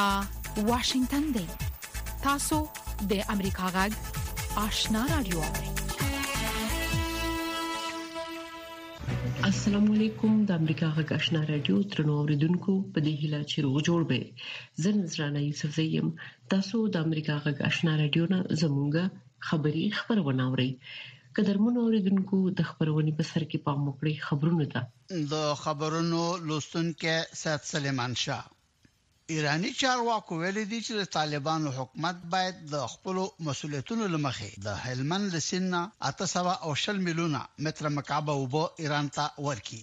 دا 0.00 0.10
واشنگتن 0.68 1.24
دی 1.34 1.42
تاسو 2.22 2.56
د 3.10 3.20
امریکا 3.32 3.66
غږ 3.74 4.54
آشنا 4.62 5.02
رادیو 5.10 5.42
السلام 9.50 9.84
علیکم 9.96 10.40
د 10.48 10.50
امریکا 10.60 10.88
غږ 10.96 11.12
آشنا 11.18 11.42
رادیو 11.50 11.76
ترنو 11.92 12.16
اوریدونکو 12.22 12.74
په 12.96 13.04
دې 13.04 13.12
هیله 13.22 13.42
چې 13.50 13.66
روغ 13.66 13.78
جوړ 13.90 14.08
به 14.12 14.86
زن 14.88 14.98
زرانه 15.14 15.42
یوسف 15.44 15.76
زیم 15.80 16.10
تاسو 16.54 16.82
د 16.96 17.06
امریکا 17.08 17.36
غږ 17.46 17.64
آشنا 17.70 17.94
رادیو 18.02 18.26
نه 18.34 18.42
زمونږ 18.62 19.46
خبری 19.50 19.84
خبرونه 20.00 20.48
اورئ 20.48 20.66
قدرمن 21.40 21.78
اوریدونکو 21.84 22.40
د 22.62 22.68
خبرونې 22.72 23.22
په 23.22 23.30
سر 23.32 23.46
کې 23.46 23.70
پام 23.70 23.86
وکړئ 23.86 24.26
خبرونه 24.30 24.68
ده 24.74 25.30
د 25.36 25.54
خبرونو 25.64 26.24
لوستونکو 26.50 27.16
سات 27.44 27.70
سلیمان 27.74 28.18
شاه 28.24 28.53
ایرانی 29.32 29.68
چارواکو 29.80 30.34
ویلي 30.40 30.62
دي 30.70 30.78
چې 30.86 30.92
د 31.00 31.04
طالبانو 31.16 31.70
حکومت 31.76 32.16
باید 32.32 32.56
د 32.72 32.82
خپل 32.94 33.16
مسولیتونو 33.46 34.04
لمخې 34.14 34.50
د 34.66 34.74
هلمند 34.84 35.26
لسنه 35.36 35.80
800 36.08 36.66
او 36.66 36.72
6 36.80 37.00
میلیونه 37.06 37.40
متر 37.66 37.88
مکعب 37.96 38.26
اوبه 38.34 38.64
ایران 38.82 39.06
ته 39.16 39.24
ورکړي 39.46 39.82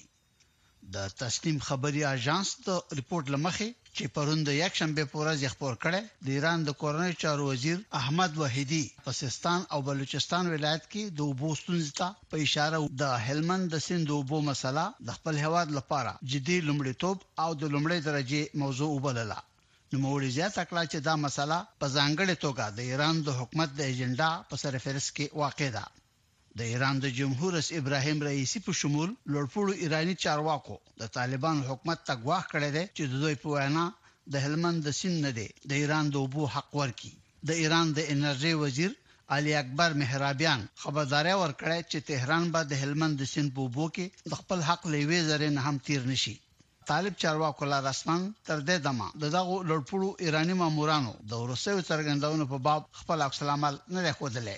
د 0.97 1.17
تسلیم 1.21 1.57
خبري 1.67 2.03
اژانس 2.15 2.49
د 2.67 2.97
ریپورت 2.99 3.25
لمخې 3.35 3.69
چې 3.97 4.07
پروند 4.15 4.47
یک 4.49 4.73
شنبه 4.79 5.03
پورز 5.13 5.41
خبر 5.53 5.73
کړي 5.83 5.99
د 6.25 6.27
ایران 6.35 6.59
د 6.65 6.69
کورنۍ 6.81 7.13
چارو 7.23 7.47
وزیر 7.51 7.77
احمد 8.01 8.31
وحیدی 8.41 8.85
په 9.05 9.11
سیستان 9.21 9.59
او 9.73 9.79
بلوچستان 9.87 10.43
ولایت 10.53 10.83
کې 10.91 11.03
د 11.17 11.19
وبوستون 11.29 11.77
زتا 11.89 12.07
په 12.31 12.35
اشاره 12.45 12.77
د 13.01 13.03
هلمند 13.27 13.65
د 13.73 13.83
سند 13.87 14.07
وبو 14.17 14.37
مسله 14.49 14.85
د 15.07 15.09
خپل 15.17 15.35
هواد 15.45 15.67
لپاره 15.77 16.11
جدي 16.33 16.57
لمړیتوب 16.69 17.17
او 17.43 17.49
د 17.61 17.63
لمړی 17.75 17.99
درجه 18.07 18.41
موضوع 18.63 18.89
وبلله 18.95 19.39
نو 19.91 19.95
موري 20.05 20.29
زیاته 20.37 20.61
کړه 20.69 20.83
چې 20.91 20.97
دا 21.07 21.15
مسله 21.25 21.57
په 21.79 21.87
ځانګړې 21.97 22.35
توګه 22.45 22.65
د 22.77 22.79
ایران 22.89 23.15
د 23.25 23.29
حکومت 23.39 23.69
د 23.75 23.81
ایجنډا 23.89 24.31
په 24.49 24.55
سر 24.61 24.73
فهرست 24.85 25.09
کې 25.17 25.25
واقع 25.41 25.69
ده 25.77 25.83
د 26.59 26.61
ایران 26.71 26.95
د 26.99 27.05
جمهور 27.19 27.49
رئیس 27.57 27.69
ابراهیم 27.79 28.17
رئیسی 28.29 28.59
په 28.65 28.71
شمول 28.79 29.09
لوړپوړو 29.31 29.73
ایرانی 29.83 30.15
چارواکو 30.23 30.75
د 31.01 31.03
طالبان 31.17 31.57
حکومت 31.69 31.99
ته 32.07 32.13
غواخ 32.23 32.43
کړی 32.53 32.69
دی 32.75 32.83
چې 32.95 33.03
د 33.11 33.13
دوی 33.23 33.35
په 33.43 33.47
وینا 33.53 33.85
د 34.33 34.35
هلمند 34.45 34.77
د 34.87 34.95
سیند 34.99 35.17
نه 35.25 35.31
دی 35.37 35.47
د 35.69 35.71
ایران 35.81 36.05
د 36.09 36.15
اوبو 36.23 36.43
حق 36.55 36.69
ورکي 36.81 37.11
د 37.49 37.61
ایران 37.61 37.87
د 37.97 37.99
انرژي 38.15 38.53
وزیر 38.63 38.91
علي 39.35 39.51
اکبر 39.61 39.89
مهرابيان 40.01 40.61
خبرداري 40.83 41.33
ورکړی 41.43 41.79
چې 41.91 41.99
تهران 42.09 42.43
به 42.53 42.61
د 42.71 42.73
هلمند 42.81 43.13
د 43.17 43.23
سیند 43.33 43.49
په 43.55 43.61
اوبو 43.65 43.85
کې 43.95 44.05
د 44.31 44.33
خپل 44.41 44.59
حق 44.69 44.81
لوي 44.95 45.19
زره 45.29 45.47
نه 45.57 45.61
هم 45.67 45.75
تیر 45.87 46.01
نشي 46.11 46.35
طالب 46.91 47.13
چارواکو 47.23 47.63
لا 47.73 47.79
رسمن 47.89 48.21
تر 48.47 48.57
دې 48.69 48.77
دمه 48.85 49.07
دغه 49.23 49.41
لړپړو 49.69 50.09
ایرانی 50.23 50.55
مامورانو 50.63 51.13
د 51.29 51.33
روسي 51.49 51.75
څرګندونو 51.89 52.43
په 52.51 52.57
باب 52.67 52.81
خپل 52.99 53.17
عکس 53.27 53.39
العمل 53.43 53.75
نه 53.93 53.99
راخودلې 54.07 54.57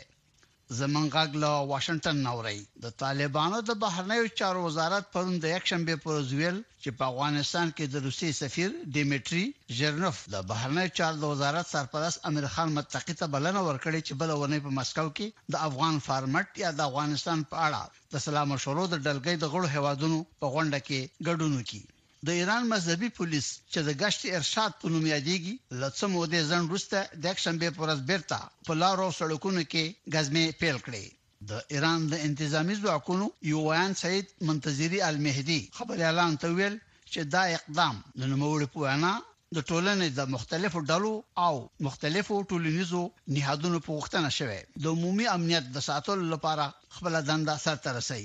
زمنګاګ 0.81 1.29
له 1.43 1.51
واشنگټن 1.71 2.17
نوري 2.27 2.59
د 2.83 2.85
طالبانو 3.01 3.57
د 3.63 3.71
بهرنیو 3.83 4.31
چارو 4.39 4.59
وزارت 4.67 5.03
پرون 5.13 5.35
د 5.41 5.45
یکشنبه 5.55 5.95
پر 6.03 6.09
ورځویل 6.13 6.57
چې 6.83 6.89
په 6.97 7.03
افغانستان 7.11 7.67
کې 7.77 7.85
د 7.89 7.95
روسي 8.05 8.31
سفیر 8.41 8.69
دیمټري 8.95 9.43
ژرنوف 9.79 10.17
د 10.33 10.35
بهرنیو 10.49 10.93
چارو 10.97 11.19
د 11.21 11.25
وزارت 11.33 11.65
سرپرست 11.73 12.17
امیر 12.29 12.47
خان 12.55 12.69
متقی 12.77 13.15
ته 13.21 13.25
بلنه 13.35 13.61
ورکړې 13.67 13.99
چې 14.07 14.13
بل 14.21 14.29
ونه 14.39 14.59
په 14.65 14.71
مسکو 14.79 15.07
کې 15.17 15.27
د 15.53 15.55
افغان 15.67 15.95
فارمټ 16.07 16.47
یا 16.63 16.69
د 16.73 16.79
افغانستان 16.89 17.39
په 17.51 17.55
اړه 17.65 17.81
د 18.13 18.15
سلام 18.25 18.47
مشورو 18.53 18.83
د 18.89 18.95
ډلګۍ 19.05 19.35
د 19.39 19.45
غړو 19.53 19.73
هوادونو 19.75 20.19
په 20.39 20.45
غونډه 20.53 20.79
کې 20.87 20.99
ګډون 21.27 21.51
وکړي 21.55 21.81
د 22.27 22.29
ایران 22.41 22.67
مذهبي 22.73 23.07
پولیس 23.15 23.47
چې 23.71 23.79
د 23.87 23.95
غشت 24.01 24.21
ارشاد 24.37 24.75
په 24.81 24.89
نوم 24.91 25.07
یادېږي 25.07 25.55
لڅه 25.79 26.07
مودې 26.11 26.41
ځن 26.51 26.69
روسته 26.73 26.99
د 27.21 27.23
اکشن 27.33 27.57
به 27.63 27.71
پرز 27.79 28.03
بیرته 28.11 28.37
په 28.67 28.77
لارو 28.83 29.07
سړکونو 29.19 29.63
کې 29.71 30.13
غزمه 30.15 30.43
پیل 30.61 30.77
کړې 30.85 31.49
د 31.49 31.73
ایران 31.75 32.05
د 32.13 32.21
انتظامی 32.27 32.77
ځواکونو 32.83 33.27
یو 33.53 33.63
ویان 33.65 33.97
سید 34.03 34.31
منتظری 34.51 35.01
المهدی 35.09 35.59
خبر 35.79 36.05
اعلان 36.09 36.39
ته 36.43 36.53
ویل 36.61 36.79
چې 37.13 37.29
دا 37.35 37.43
اقدام 37.57 37.99
د 38.19 38.21
نوموړي 38.31 38.71
په 38.75 38.85
وینا 38.85 39.13
د 39.55 39.67
ټولنې 39.71 40.15
د 40.19 40.31
مختلفو 40.35 40.85
ډلو 40.91 41.13
او 41.47 41.53
مختلفو 41.89 42.37
ټولنیزو 42.51 43.03
نهادونو 43.37 43.83
په 43.89 43.99
وختنه 43.99 44.31
شوه 44.37 44.57
د 44.81 44.85
عمومي 44.95 45.27
امنیت 45.37 45.69
د 45.75 45.85
ساتلو 45.89 46.31
لپاره 46.35 46.71
خپل 46.95 47.21
دنده 47.31 47.59
سرته 47.67 47.99
رسي 47.99 48.23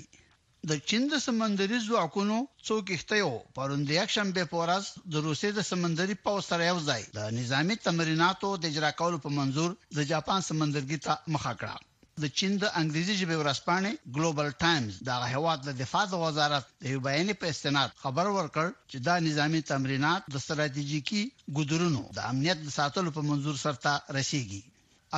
د 0.70 0.74
چین 0.88 1.02
د 1.10 1.16
سمندري 1.26 1.76
ځواکونو 1.88 2.34
څوک 2.68 2.84
احتیاو 2.96 3.36
پروند 3.58 3.88
یک 3.98 4.08
شنبه 4.16 4.42
پورز 4.52 4.86
د 5.12 5.14
روسي 5.26 5.50
د 5.54 5.60
سمندري 5.70 6.16
پاو 6.24 6.42
سره 6.48 6.62
یو 6.70 6.78
ځای 6.88 7.02
د 7.18 7.20
نظامی 7.40 7.76
تمریناتو 7.86 8.48
د 8.62 8.64
اجرا 8.72 8.90
کولو 9.00 9.18
په 9.26 9.30
منزور 9.38 9.70
د 9.96 9.98
جاپان 10.12 10.40
سمندرګي 10.48 10.98
ته 11.06 11.12
مخه 11.36 11.52
کړه 11.60 11.74
د 12.22 12.24
چین 12.38 12.52
د 12.58 12.64
انګلیزي 12.80 13.14
ژبې 13.20 13.36
ورځپاڼې 13.42 13.92
ګلوبل 14.16 14.48
ټایمز 14.64 14.92
د 15.06 15.10
هواد 15.34 15.58
د 15.64 15.70
دفاع 15.82 16.04
وزارت 16.24 16.64
د 16.82 16.84
یو 16.94 17.00
بیان 17.08 17.28
په 17.40 17.46
استناد 17.54 17.96
خبر 18.02 18.26
ورکړ 18.38 18.66
چې 18.90 18.96
دا 19.08 19.14
نظامی 19.28 19.60
تمرینات 19.72 20.20
د 20.34 20.36
ستراتیژیکی 20.46 21.22
ګذرونو 21.58 22.02
د 22.18 22.20
امنیت 22.32 22.58
د 22.62 22.68
ساتلو 22.80 23.10
په 23.18 23.22
منزور 23.30 23.56
سره 23.64 23.78
رسیدي 24.20 24.62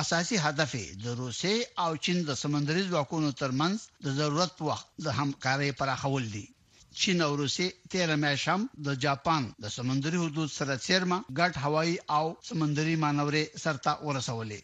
اساسي 0.03 0.37
هدف 0.45 0.71
د 1.03 1.05
روسي 1.21 1.57
او 1.83 1.91
چین 2.03 2.17
د 2.27 2.31
سمندري 2.43 2.83
ځواکونو 2.91 3.29
ترمنځ 3.41 3.77
د 4.05 4.07
ضرورت 4.19 4.51
په 4.57 4.63
وخت 4.69 4.85
د 5.05 5.07
همکارۍ 5.19 5.69
پراخول 5.79 6.23
دي 6.35 6.45
چین 6.99 7.17
او 7.27 7.31
روسي 7.41 7.67
تیر 7.91 8.09
میاشم 8.23 8.59
د 8.87 8.89
جاپان 9.05 9.43
د 9.63 9.65
سمندري 9.77 10.17
حدود 10.23 10.49
سره 10.57 10.73
چیرمه 10.85 11.17
ګډ 11.39 11.53
هوایي 11.63 11.95
او 12.17 12.25
سمندري 12.49 12.95
مانورې 13.03 13.43
سرته 13.63 13.91
ورسولې 14.07 14.59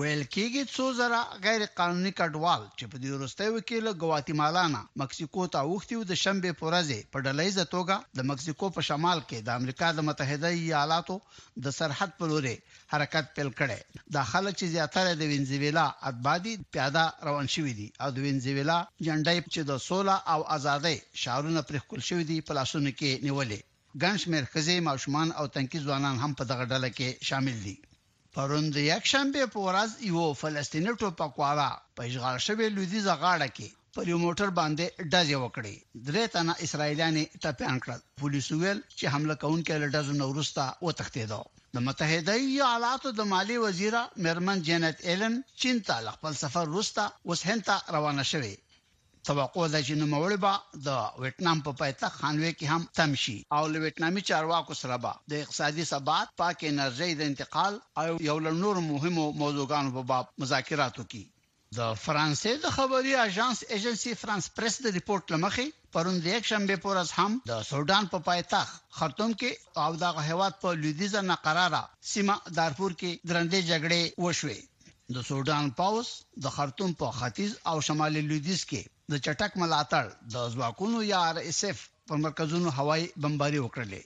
ویل 0.00 0.22
کېږي 0.34 0.62
څو 0.74 0.84
زره 1.00 1.18
غیر 1.44 1.62
قانوني 1.78 2.10
کډوال 2.18 2.62
چې 2.78 2.84
په 2.90 2.96
دې 3.02 3.10
وروستیو 3.12 3.56
کې 3.68 3.78
له 3.86 3.92
ګواتیمالا 4.02 4.64
نه 4.74 4.80
مکسیکو 5.02 5.42
ته 5.52 5.58
اوښتیو 5.68 6.00
د 6.10 6.12
شنبه 6.22 6.50
پورځې 6.62 6.98
په 7.12 7.18
ډلېزه 7.26 7.64
توګه 7.74 7.96
د 8.18 8.28
مکسیکو 8.30 8.66
په 8.76 8.80
شمال 8.88 9.18
کې 9.28 9.38
د 9.46 9.48
امریکا 9.60 9.88
د 9.94 10.04
متحده 10.08 10.50
ایالاتو 10.58 11.16
د 11.64 11.66
سرحد 11.78 12.10
پر 12.18 12.26
لورې 12.32 12.54
حرکت 12.94 13.24
پیل 13.38 13.50
کړي 13.60 13.78
د 14.16 14.26
خلک 14.32 14.52
چې 14.60 14.72
زیاتره 14.74 15.12
د 15.20 15.32
وینزویلا 15.32 15.86
اتبادي 16.10 16.54
پیاده 16.76 17.04
روان 17.28 17.48
شوي 17.54 17.74
دي 17.80 17.88
او 18.02 18.08
د 18.14 18.18
وینزویلا 18.26 18.78
جنډای 19.06 19.38
چې 19.54 19.60
د 19.70 19.82
سولا 19.88 20.16
او 20.34 20.40
ازادۍ 20.58 20.96
شعارونه 21.22 21.66
پر 21.68 21.76
خپل 21.84 22.00
شوي 22.10 22.24
دي 22.30 22.38
په 22.48 22.52
لاسونو 22.60 22.90
کې 22.98 23.20
نیولې 23.26 23.60
ګنشمیر 24.02 24.44
خزې 24.52 24.76
ماشومان 24.90 25.28
او 25.38 25.44
تنکی 25.56 25.78
ځوانان 25.86 26.16
هم 26.22 26.32
په 26.38 26.44
دغه 26.52 26.64
ډله 26.72 26.88
کې 26.98 27.28
شامل 27.30 27.58
دي 27.68 27.76
پروند 28.40 28.74
یکشنبه 28.92 29.42
په 29.52 29.60
ورځ 29.66 29.90
یو 30.08 30.24
فلسطیني 30.42 30.92
ټوپکوارا 31.00 31.68
په 31.96 32.00
اشغال 32.08 32.36
شوی 32.46 32.66
لویدیز 32.76 33.06
غاړه 33.22 33.48
کې 33.56 33.68
پر 33.96 34.04
یو 34.12 34.18
موټر 34.24 34.48
باندې 34.58 34.84
ډزې 35.12 35.36
وکړې 35.44 35.74
درې 36.08 36.24
تنه 36.34 36.52
اسرایلاني 36.66 37.24
ټپيان 37.42 37.76
کړل 37.84 38.00
پولیسو 38.20 38.54
ویل 38.62 38.80
چې 38.98 39.04
حمله 39.14 39.34
کونکي 39.44 39.74
لټازو 39.82 40.12
نورستا 40.22 40.66
و 40.86 40.94
تختیدو 41.00 41.40
د 41.74 41.76
متحده 41.86 42.34
ایالاتو 42.50 43.14
د 43.18 43.20
مالی 43.32 43.56
وزیره 43.66 44.00
مرمن 44.26 44.58
جنت 44.68 44.96
ایلن 45.08 45.34
چین 45.60 45.76
ته 45.88 45.94
خپل 46.16 46.32
سفر 46.42 46.64
وروسته 46.72 47.02
وسهنته 47.30 47.74
روانه 47.96 48.24
شوه 48.32 48.52
توقع 49.26 49.64
ده 49.70 49.78
چې 49.86 49.94
نوموړي 50.00 50.36
به 50.42 50.82
د 50.88 51.22
ویتنام 51.22 51.62
په 51.68 51.72
پایتخت 51.78 52.18
خانوي 52.18 52.50
کې 52.58 52.66
هم 52.72 52.82
تمشي 52.98 53.34
او 53.56 53.62
له 53.72 53.80
ویتنامي 53.84 54.22
چارواکو 54.28 54.76
سره 54.80 54.98
به 55.04 55.12
د 55.32 55.40
اقتصادي 55.44 55.84
ثبات 55.92 56.36
پاک 56.42 56.62
انرژي 56.68 57.08
د 57.20 57.30
انتقال 57.30 57.78
او 58.02 58.04
یو 58.28 58.36
لړ 58.44 58.54
نور 58.64 58.78
مهمو 58.90 59.24
موضوعاتو 59.42 59.94
په 59.96 60.04
باب 60.12 60.30
مذاکرات 60.44 60.94
وکړي 61.02 61.24
د 61.78 61.98
فرانسې 62.04 62.62
د 62.66 62.76
خبري 62.76 63.16
اژانس 63.24 63.64
ایجنسی 63.78 64.14
فرانس 64.22 64.50
پریس 64.60 64.78
د 64.84 64.94
ریپورت 64.98 65.34
لمخې 65.34 65.92
پروند 65.96 66.30
یک 66.34 66.46
شنبه 66.52 66.76
پورز 66.86 67.10
هم 67.18 67.34
د 67.52 67.62
سودان 67.72 68.10
په 68.14 68.22
پایتخت 68.30 68.78
خرطوم 69.00 69.34
کې 69.42 69.86
او 69.86 70.00
د 70.04 70.24
هواد 70.30 70.62
په 70.64 70.78
لویدیزه 70.84 71.26
نقراره 71.32 71.82
سیمه 72.14 72.38
دارفور 72.60 72.96
کې 73.02 73.30
درندې 73.32 73.60
جګړې 73.74 74.02
وشوې 74.24 75.14
د 75.18 75.28
سودان 75.32 75.74
پاوس 75.82 76.14
د 76.46 76.56
خرطوم 76.60 76.98
په 77.02 77.16
ختیځ 77.20 77.72
او 77.72 77.76
شمال 77.90 78.20
لویدیز 78.22 78.62
کې 78.72 78.94
د 79.12 79.14
چټک 79.24 79.52
ملاتړ 79.62 80.04
د 80.34 80.36
ځواکونو 80.54 80.96
یا 81.12 81.18
آر 81.30 81.36
اس 81.50 81.60
اف 81.70 81.78
په 82.08 82.14
مرکزونو 82.24 82.68
هوایي 82.78 83.06
بمباري 83.22 83.60
وکړلې 83.62 84.02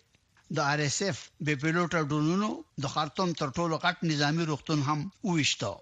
د 0.57 0.59
آر 0.73 0.79
اس 0.89 0.99
اف 1.09 1.19
بې 1.45 1.55
پیلوټ 1.63 1.91
ډرونونو 2.11 2.49
د 2.83 2.85
خرطوم 2.95 3.29
تر 3.41 3.49
ټولو 3.59 3.75
غټ 3.85 3.97
نظامی 4.11 4.45
روغتون 4.51 4.81
هم 4.89 5.01
وښتو 5.31 5.73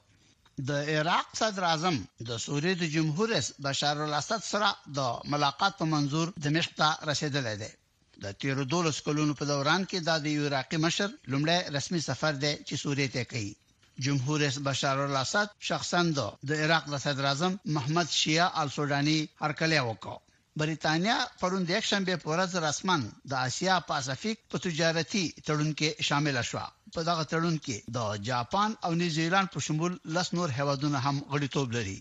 د 0.68 0.70
عراق 0.94 1.26
صدر 1.40 1.62
اعظم 1.72 1.96
د 2.28 2.30
سوریې 2.46 2.74
د 2.78 2.84
جمهور 2.94 3.26
رئیس 3.34 3.48
بشار 3.66 3.96
الاسد 4.08 4.40
سره 4.52 4.68
د 4.98 5.28
ملاقات 5.32 5.72
په 5.80 5.84
منزور 5.94 6.26
دمشق 6.46 6.72
ته 6.80 6.88
رسیدلې 7.10 7.56
ده 7.62 7.70
د 8.24 8.40
تیر 8.40 8.56
12 8.76 9.06
کلونو 9.06 9.32
په 9.38 9.44
دوران 9.52 9.80
کې 9.90 9.98
د 10.00 10.10
عراقي 10.46 10.78
مشر 10.86 11.08
لومړی 11.32 11.58
رسمي 11.76 12.00
سفر 12.08 12.32
دی 12.44 12.52
چې 12.66 12.74
سوریې 12.84 13.08
ته 13.14 13.22
کوي 13.32 13.54
جمهور 14.00 14.40
رئیس 14.40 14.58
بشار 14.64 14.98
الاسد 15.04 15.50
شخصا 15.68 16.00
د 16.18 16.52
عراق 16.64 16.84
د 16.90 16.98
صدر 17.04 17.24
اعظم 17.30 17.54
محمد 17.76 18.10
شیعه 18.16 18.46
السودانی 18.64 19.14
هرکلی 19.40 19.80
وکړ 19.86 20.36
بریتانیا 20.62 21.16
پرون 21.40 21.64
د 21.64 21.72
یکشنبه 21.76 22.18
په 22.24 22.30
ورځ 22.32 22.60
رسمان 22.66 23.08
د 23.32 23.40
اسیا 23.48 23.78
پاسفیک 23.90 24.44
په 24.52 24.62
تجارتي 24.66 25.24
تړون 25.48 25.72
کې 25.80 26.06
شامل 26.10 26.38
شو 26.52 26.62
په 26.98 27.06
دغه 27.10 27.26
تړون 27.32 27.58
کې 27.66 27.94
د 27.98 28.22
جاپان 28.30 28.78
او 28.88 28.92
نیوزیلند 29.02 29.52
په 29.56 29.64
شمول 29.68 29.98
لس 30.18 30.32
نور 30.38 30.54
هیوادونه 30.60 31.04
هم 31.08 31.20
غړیتوب 31.34 31.74
لري 31.78 31.98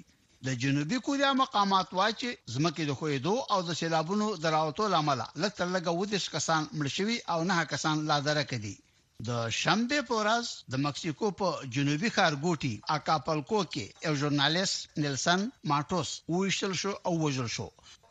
د 0.50 0.60
جنوبي 0.66 1.04
کوریا 1.10 1.34
مقامات 1.44 1.94
وایي 2.00 2.20
چې 2.22 2.58
زمکه 2.58 2.90
د 2.92 3.00
خوېدو 3.02 3.36
او 3.56 3.64
د 3.72 3.78
سیلابونو 3.82 4.30
دراوتو 4.48 4.92
لامل 4.98 5.22
لکه 5.28 5.72
لګه 5.76 6.02
ودیش 6.02 6.30
کسان 6.38 6.68
مړ 6.74 7.00
شوي 7.00 7.20
او 7.36 7.44
نه 7.52 7.60
کسان 7.76 8.06
لا 8.12 8.20
درک 8.32 8.60
دي 8.68 8.78
د 9.26 9.46
شنبه 9.58 10.02
پورز 10.08 10.50
د 10.74 10.80
مکسیکو 10.82 11.28
په 11.38 11.48
جنوبي 11.76 12.10
ښارګوټي 12.18 12.74
اکاپلکو 12.96 13.62
کې 13.76 13.86
یو 14.06 14.14
ژورنالیست 14.24 15.00
نیلسن 15.04 15.46
ماټوس 15.72 16.10
وشتل 16.36 16.74
شو 16.82 16.92
او 17.08 17.14
وژل 17.24 17.48
شو 17.56 17.66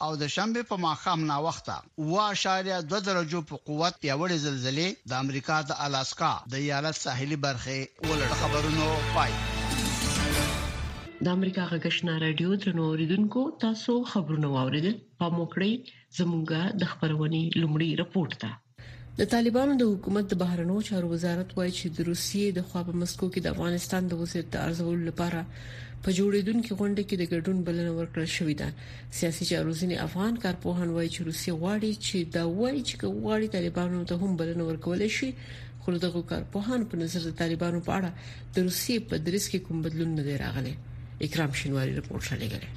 او 0.06 0.10
د 0.22 0.32
شنبه 0.36 0.62
په 0.70 0.80
ماخام 0.86 1.20
نا 1.28 1.36
وخته 1.46 1.76
وا 2.10 2.24
اشاریه 2.34 2.80
2 2.94 3.00
درجه 3.10 3.42
په 3.50 3.60
قوت 3.68 4.00
پیوړې 4.06 4.36
زلزلې 4.46 4.88
د 5.10 5.22
امریکا 5.24 5.58
د 5.70 5.78
الاسکا 5.86 6.32
د 6.56 6.58
ایالت 6.64 6.98
ساحلي 7.04 7.38
برخه 7.46 7.78
ولړ 8.08 8.28
خبرونو 8.42 8.90
پای 9.14 9.32
د 11.24 11.34
امریکا 11.36 11.64
غږشنا 11.72 12.18
رادیو 12.26 12.58
ترنو 12.66 12.82
اوریدونکو 12.90 13.46
تاسو 13.66 13.94
خبرونه 14.14 14.48
واوریدل 14.58 14.96
په 15.20 15.26
موکړی 15.38 15.72
زمونږه 16.20 16.62
د 16.84 16.94
خبرونې 16.94 17.42
لومړی 17.60 17.90
رپورت 18.04 18.34
ده 18.46 18.52
د 19.20 19.24
طالبانو 19.32 19.72
د 19.80 19.84
حکومت 19.92 20.24
د 20.30 20.34
بهرنیو 20.42 20.78
چارو 20.88 21.06
وزارت 21.14 21.50
وایي 21.58 21.70
چې 21.78 21.86
د 21.98 22.06
روسیې 22.08 22.46
د 22.56 22.60
خوا 22.70 22.80
په 22.88 22.94
مسکو 23.02 23.26
کې 23.32 23.40
د 23.44 23.48
افغانستان 23.54 24.02
د 24.08 24.12
وضعیت 24.22 24.46
د 24.56 24.64
ارزولو 24.66 25.02
لپاره 25.10 25.40
په 26.02 26.08
جوړیدونکو 26.18 26.70
غونډه 26.80 27.02
کې 27.08 27.16
د 27.18 27.24
ګډون 27.32 27.58
بلنه 27.68 27.92
ورکړل 27.98 28.28
شوې 28.36 28.54
ده 28.60 28.68
سیاسي 29.18 29.44
چارو 29.50 29.70
ځینې 29.80 29.96
افغان 30.08 30.34
کارپوهان 30.44 30.88
وایي 30.92 31.10
چې 31.14 31.20
روسیې 31.28 31.52
غواړي 31.60 31.92
چې 32.06 32.16
دا 32.34 32.44
وایي 32.58 32.80
چې 32.88 32.94
غواړي 33.22 33.46
طالبانو 33.58 34.04
ته 34.08 34.14
هم 34.24 34.30
بلنه 34.40 34.62
ورکول 34.70 35.00
شي 35.18 35.28
خو 35.82 35.88
دغه 36.06 36.20
کارپوهان 36.34 36.80
په 36.92 37.04
نظر 37.04 37.20
د 37.28 37.38
طالبانو 37.42 37.78
په 37.88 37.92
اړه 37.98 38.10
د 38.54 38.68
روسیې 38.68 38.98
په 39.10 39.14
درس 39.30 39.44
کې 39.52 39.58
کوم 39.68 39.76
بدلون 39.88 40.10
نه 40.18 40.22
دی 40.28 40.34
راغلی 40.48 40.74
اکرام 41.28 41.50
شینواری 41.62 41.92
رپورټ 42.00 42.22
شلګره 42.30 42.68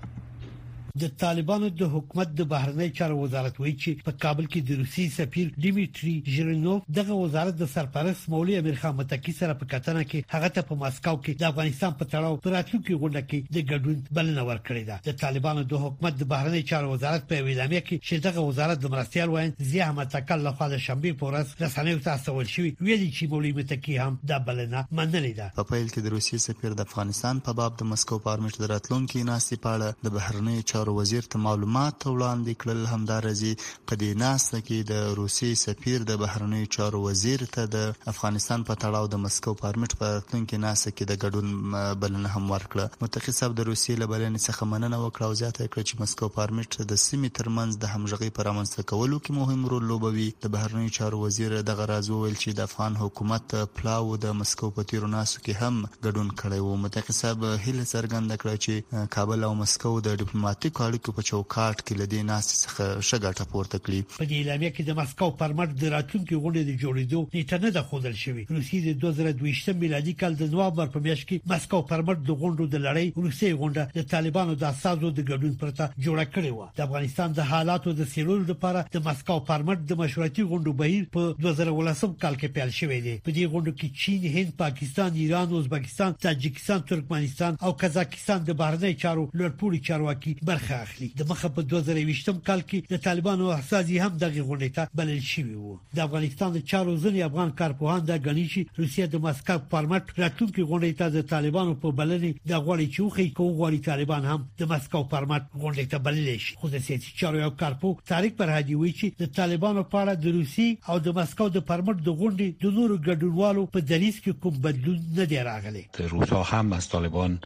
د 1.01 1.09
طالبانو 1.23 1.69
د 1.79 1.91
حکومت 1.93 2.31
د 2.37 2.45
بهرنی 2.53 2.89
چارو 2.99 3.17
وزارت 3.23 3.59
وایي 3.59 3.75
چې 3.81 4.05
په 4.07 4.11
کابل 4.23 4.45
کې 4.45 4.59
د 4.69 4.79
روسي 4.81 5.05
سفیر 5.17 5.47
ډیمیټري 5.65 6.13
ژرینوف 6.35 6.87
دغه 6.99 7.17
وزارت 7.23 7.57
د 7.61 7.69
سرپرست 7.73 8.29
مولوی 8.33 8.57
امیر 8.61 8.79
خان 8.81 8.95
متکی 9.01 9.33
سره 9.39 9.57
په 9.61 9.69
کتنه 9.73 10.03
کې 10.03 10.35
هغه 10.35 10.49
ته 10.57 10.67
په 10.71 10.75
ماسکاو 10.83 11.21
کې 11.23 11.41
د 11.43 11.47
افغانستان 11.53 11.93
په 12.01 12.05
تړاو 12.13 12.39
پراتلونکي 12.47 12.99
غونډه 13.01 13.21
کې 13.29 13.39
د 13.55 13.57
ګډون 13.71 13.97
بلنه 14.19 14.43
ورکړې 14.49 14.83
ده 14.89 15.11
د 15.11 15.19
طالبانو 15.23 15.65
د 15.73 15.83
حکومت 15.85 16.19
د 16.23 16.29
بهرنی 16.33 16.63
چارو 16.71 16.91
وزارت 16.95 17.27
په 17.33 17.45
ویلامه 17.49 17.81
کې 17.87 18.05
چې 18.07 18.23
دغه 18.27 18.45
وزارت 18.49 18.81
د 18.85 18.93
مرستيال 18.95 19.29
وایي 19.35 19.53
زیه 19.73 19.91
متکل 19.99 20.45
له 20.47 20.53
خوا 20.57 20.69
د 20.75 20.81
شنبه 20.87 21.13
پورز 21.23 21.55
رسنیو 21.65 22.03
ته 22.07 22.15
استول 22.19 22.49
شوی 22.55 22.73
ویلي 22.89 23.09
چې 23.11 23.29
مولوی 23.35 23.53
متکی 23.61 23.99
هم 24.05 24.19
د 24.33 24.43
بلنه 24.49 24.85
منلې 24.97 25.33
ده 25.41 25.47
په 25.61 25.69
پیل 25.71 25.87
کې 25.87 26.05
د 26.07 26.15
روسي 26.15 26.41
سفیر 26.49 26.79
د 26.81 26.85
افغانستان 26.89 27.45
په 27.49 27.57
باب 27.61 27.79
د 27.83 27.89
مسکو 27.93 28.21
پارمټ 28.27 28.61
دراتلون 28.65 29.07
کې 29.11 29.29
ناسي 29.33 29.61
پاړه 29.65 30.05
د 30.05 30.15
بهرنی 30.19 30.57
چارو 30.63 30.78
چارو 30.79 30.95
وزیر 31.01 31.25
ته 31.33 31.39
معلومات 31.43 32.03
وړاندې 32.07 32.59
کړل 32.63 32.83
همدارزي 32.89 33.49
په 33.61 33.99
دې 34.01 34.09
ناسته 34.19 34.59
کې 34.67 34.77
د 34.91 34.99
روسي 35.19 35.47
سفیر 35.61 36.03
د 36.11 36.19
بهرنیو 36.21 36.69
چارو 36.75 37.01
وزیر 37.05 37.41
ته 37.55 37.65
د 37.73 37.97
افغانستان 38.11 38.63
په 38.69 38.77
تړاو 38.83 39.09
د 39.13 39.19
مسکو 39.23 39.53
پرمټ 39.63 39.95
په 40.03 40.13
راتلونکي 40.17 40.59
ناسته 40.65 40.93
کې 40.99 41.09
د 41.09 41.19
ګډون 41.23 41.97
بلنه 42.03 42.31
هم 42.35 42.51
ورکړه 42.53 43.01
متقی 43.03 43.33
صاحب 43.39 43.57
د 43.57 43.67
روسي 43.71 43.95
لبلنې 44.03 44.43
څخه 44.45 44.69
مننه 44.75 45.01
وکړه 45.01 45.25
او 45.31 45.37
زیاته 45.41 45.67
کړه 45.73 45.89
چې 45.89 45.99
مسکو 46.03 46.29
پرمټ 46.37 46.79
د 46.93 47.01
سیمې 47.07 47.29
ترمنځ 47.41 47.81
د 47.83 47.91
همغږي 47.95 48.31
پر 48.39 48.49
رامنځته 48.49 48.87
کولو 48.93 49.19
کې 49.25 49.37
مهم 49.41 49.67
رول 49.75 49.85
لوبوي 49.93 50.29
د 50.47 50.53
بهرنیو 50.55 50.95
چارو 50.99 51.21
وزیر 51.25 51.57
د 51.71 51.79
غراز 51.81 52.11
وویل 52.13 52.37
چې 52.43 52.59
د 52.61 52.69
افغان 52.71 52.97
حکومت 53.03 53.57
پلاو 53.81 54.15
د 54.29 54.39
مسکو 54.43 54.71
په 54.79 54.89
تیرو 54.93 55.11
ناسو 55.17 55.43
کې 55.43 55.59
هم 55.65 55.83
ګډون 56.07 56.31
کړی 56.43 56.71
و 56.71 56.81
متقی 56.87 57.19
صاحب 57.21 57.45
هله 57.49 57.91
څرګنده 57.93 58.41
کړه 58.45 58.65
چې 58.65 59.07
کابل 59.19 59.47
او 59.51 59.53
مسکو 59.65 59.95
د 60.09 60.19
ډیپلوماټیک 60.23 60.67
ډیپلوماټیکو 60.69 60.85
اړیکو 60.89 61.13
په 61.17 61.23
چوکاټ 61.29 61.77
کې 61.87 61.93
لدې 62.01 62.21
ناس 62.31 62.45
څخه 62.63 62.83
ښه 63.07 63.17
ګټه 63.25 63.43
پورته 63.51 63.77
کړي 63.85 63.99
په 64.21 64.27
دې 64.31 64.37
اعلامیه 64.41 64.69
کې 64.75 64.83
د 64.85 64.91
مسکو 64.99 65.29
پرمټ 65.41 65.69
د 65.81 65.83
راتلونکو 65.95 66.39
غونډې 66.43 66.61
د 66.65 66.71
جوړېدو 66.83 67.19
نیټه 67.35 67.57
نه 67.63 67.69
ده 67.75 67.81
خودل 67.89 68.15
شوې 68.23 68.43
روسي 68.55 68.77
د 68.83 68.89
2022 69.03 69.81
میلادي 69.83 70.13
کال 70.21 70.33
د 70.41 70.51
نوامبر 70.53 70.87
په 70.95 70.99
میاشت 71.07 71.25
کې 71.29 71.41
مسکو 71.53 71.81
پرمټ 71.91 72.17
د 72.25 72.31
غونډو 72.41 72.63
د 72.73 72.83
لړۍ 72.87 73.07
روسي 73.25 73.49
غونډه 73.61 73.83
د 73.97 74.07
طالبانو 74.13 74.53
د 74.57 74.63
اساسو 74.73 75.11
د 75.19 75.27
ګډون 75.29 75.53
پرته 75.61 75.83
جوړه 76.07 76.25
کړې 76.33 76.51
و 76.57 76.69
د 76.79 76.85
افغانستان 76.87 77.37
د 77.39 77.49
حالاتو 77.51 77.95
د 78.01 78.09
سیلولو 78.13 78.45
لپاره 78.53 78.85
د 78.97 79.05
مسکو 79.09 79.39
پرمټ 79.51 79.85
د 79.93 79.99
مشورتي 80.03 80.43
غونډو 80.53 80.77
بهیر 80.83 81.09
په 81.15 81.35
2019 81.47 82.17
کال 82.25 82.39
کې 82.39 82.53
پیل 82.59 82.71
شوې 82.79 82.99
ده 83.05 83.25
په 83.27 83.31
دې 83.37 83.45
غونډو 83.53 83.73
کې 83.79 83.87
چین، 84.01 84.21
هند، 84.35 84.53
پاکستان، 84.63 85.17
ایران، 85.23 85.53
ازبکستان، 85.59 86.17
تاجکستان، 86.27 86.81
ترکمنستان 86.91 87.57
او 87.65 87.71
قزاقستان 87.83 88.45
د 88.49 88.57
بهرنی 88.61 88.93
چارو 89.03 89.27
لوړپوړي 89.27 89.79
چارواکي 89.87 90.33
بر 90.49 90.58
برخه 90.59 90.77
اخلي 90.85 91.07
د 91.19 91.21
مخه 91.29 91.49
په 91.55 91.61
2020م 91.73 92.37
کال 92.47 92.61
کې 92.69 92.79
د 92.93 92.97
طالبانو 93.07 93.49
احساسي 93.57 93.97
هم 94.05 94.13
دغه 94.23 94.41
غونډه 94.47 94.69
ته 94.77 94.81
بلل 95.01 95.21
شوی 95.31 95.55
وو 95.59 95.75
د 95.95 95.99
افغانستان 96.07 96.49
د 96.55 96.59
چارو 96.71 96.95
ځنې 97.03 97.19
افغان 97.29 97.49
کارپوهان 97.61 98.01
د 98.05 98.11
غنیشي 98.27 98.63
روسیه 98.79 99.05
د 99.09 99.15
مسکو 99.25 99.57
فارمټ 99.73 100.03
راتلونکي 100.23 100.61
غونډه 100.71 100.97
ته 101.01 101.05
د 101.17 101.19
طالبانو 101.33 101.73
په 101.81 101.87
بلنې 101.99 102.31
د 102.51 102.53
غوړې 102.65 102.85
چوخي 102.97 103.27
کو 103.39 103.43
غوړې 103.59 103.85
طالبان 103.89 104.23
هم 104.31 104.41
د 104.63 104.71
مسکو 104.73 105.03
فارمټ 105.11 105.43
غونډه 105.61 105.85
ته 105.93 105.97
بلل 106.09 106.27
شي 106.45 106.55
خو 106.63 106.71
د 106.75 106.83
سیاسي 106.89 107.11
چارو 107.21 107.43
یو 107.45 107.51
کارپو 107.63 107.93
تاریخ 108.13 108.33
پر 108.43 108.53
هدي 108.55 108.75
وی 108.81 108.93
چې 108.99 109.07
د 109.23 109.33
طالبانو 109.41 109.83
په 109.93 110.03
اړه 110.03 110.13
د 110.23 110.37
روسي 110.39 110.69
او 110.95 110.99
د 111.09 111.17
مسکو 111.21 111.49
د 111.57 111.65
فارمټ 111.71 111.97
د 112.07 112.09
غونډې 112.19 112.47
د 112.67 112.77
نورو 112.79 112.95
ګډونوالو 113.07 113.65
په 113.75 113.79
دریس 113.93 114.17
کې 114.23 114.41
کوم 114.47 114.59
بدلون 114.67 114.99
نه 115.21 115.29
دی 115.33 115.41
راغلی 115.51 115.85
روسا 116.15 116.43
هم 116.53 116.73
از 116.81 116.89
طالبان 116.95 117.39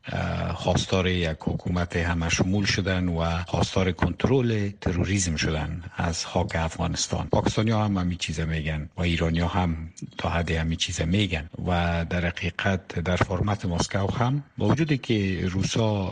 خواستار 0.63 1.05
یک 1.15 1.41
حکومت 1.51 1.95
همشمول 2.09 2.65
شدن 2.75 3.02
و 3.09 3.43
خواستار 3.47 3.91
کنترل 3.91 4.69
تروریسم 4.81 5.35
شدن 5.35 5.83
از 5.97 6.25
خاک 6.25 6.49
افغانستان 6.55 7.27
پاکستانی 7.31 7.71
هم 7.71 7.97
همین 7.97 8.17
چیزا 8.17 8.45
میگن 8.45 8.89
و 8.97 9.01
ایرانی 9.01 9.39
ها 9.39 9.47
هم 9.47 9.75
تا 10.17 10.29
حد 10.29 10.51
همین 10.51 10.77
چیزا 10.77 11.05
میگن 11.05 11.49
و 11.67 12.05
در 12.09 12.25
حقیقت 12.25 12.99
در 12.99 13.15
فرمت 13.15 13.65
مسکو 13.65 14.11
هم 14.17 14.43
با 14.57 14.67
وجودی 14.67 14.97
که 14.97 15.47
روسا 15.49 16.05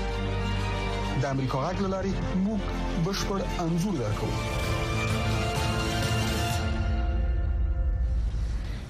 د 1.23 1.33
امریکا 1.35 1.57
غږ 1.63 1.81
لاري 1.93 2.11
موږ 2.43 2.69
بشپړ 3.07 3.41
انزور 3.63 3.97
درکو 3.97 4.29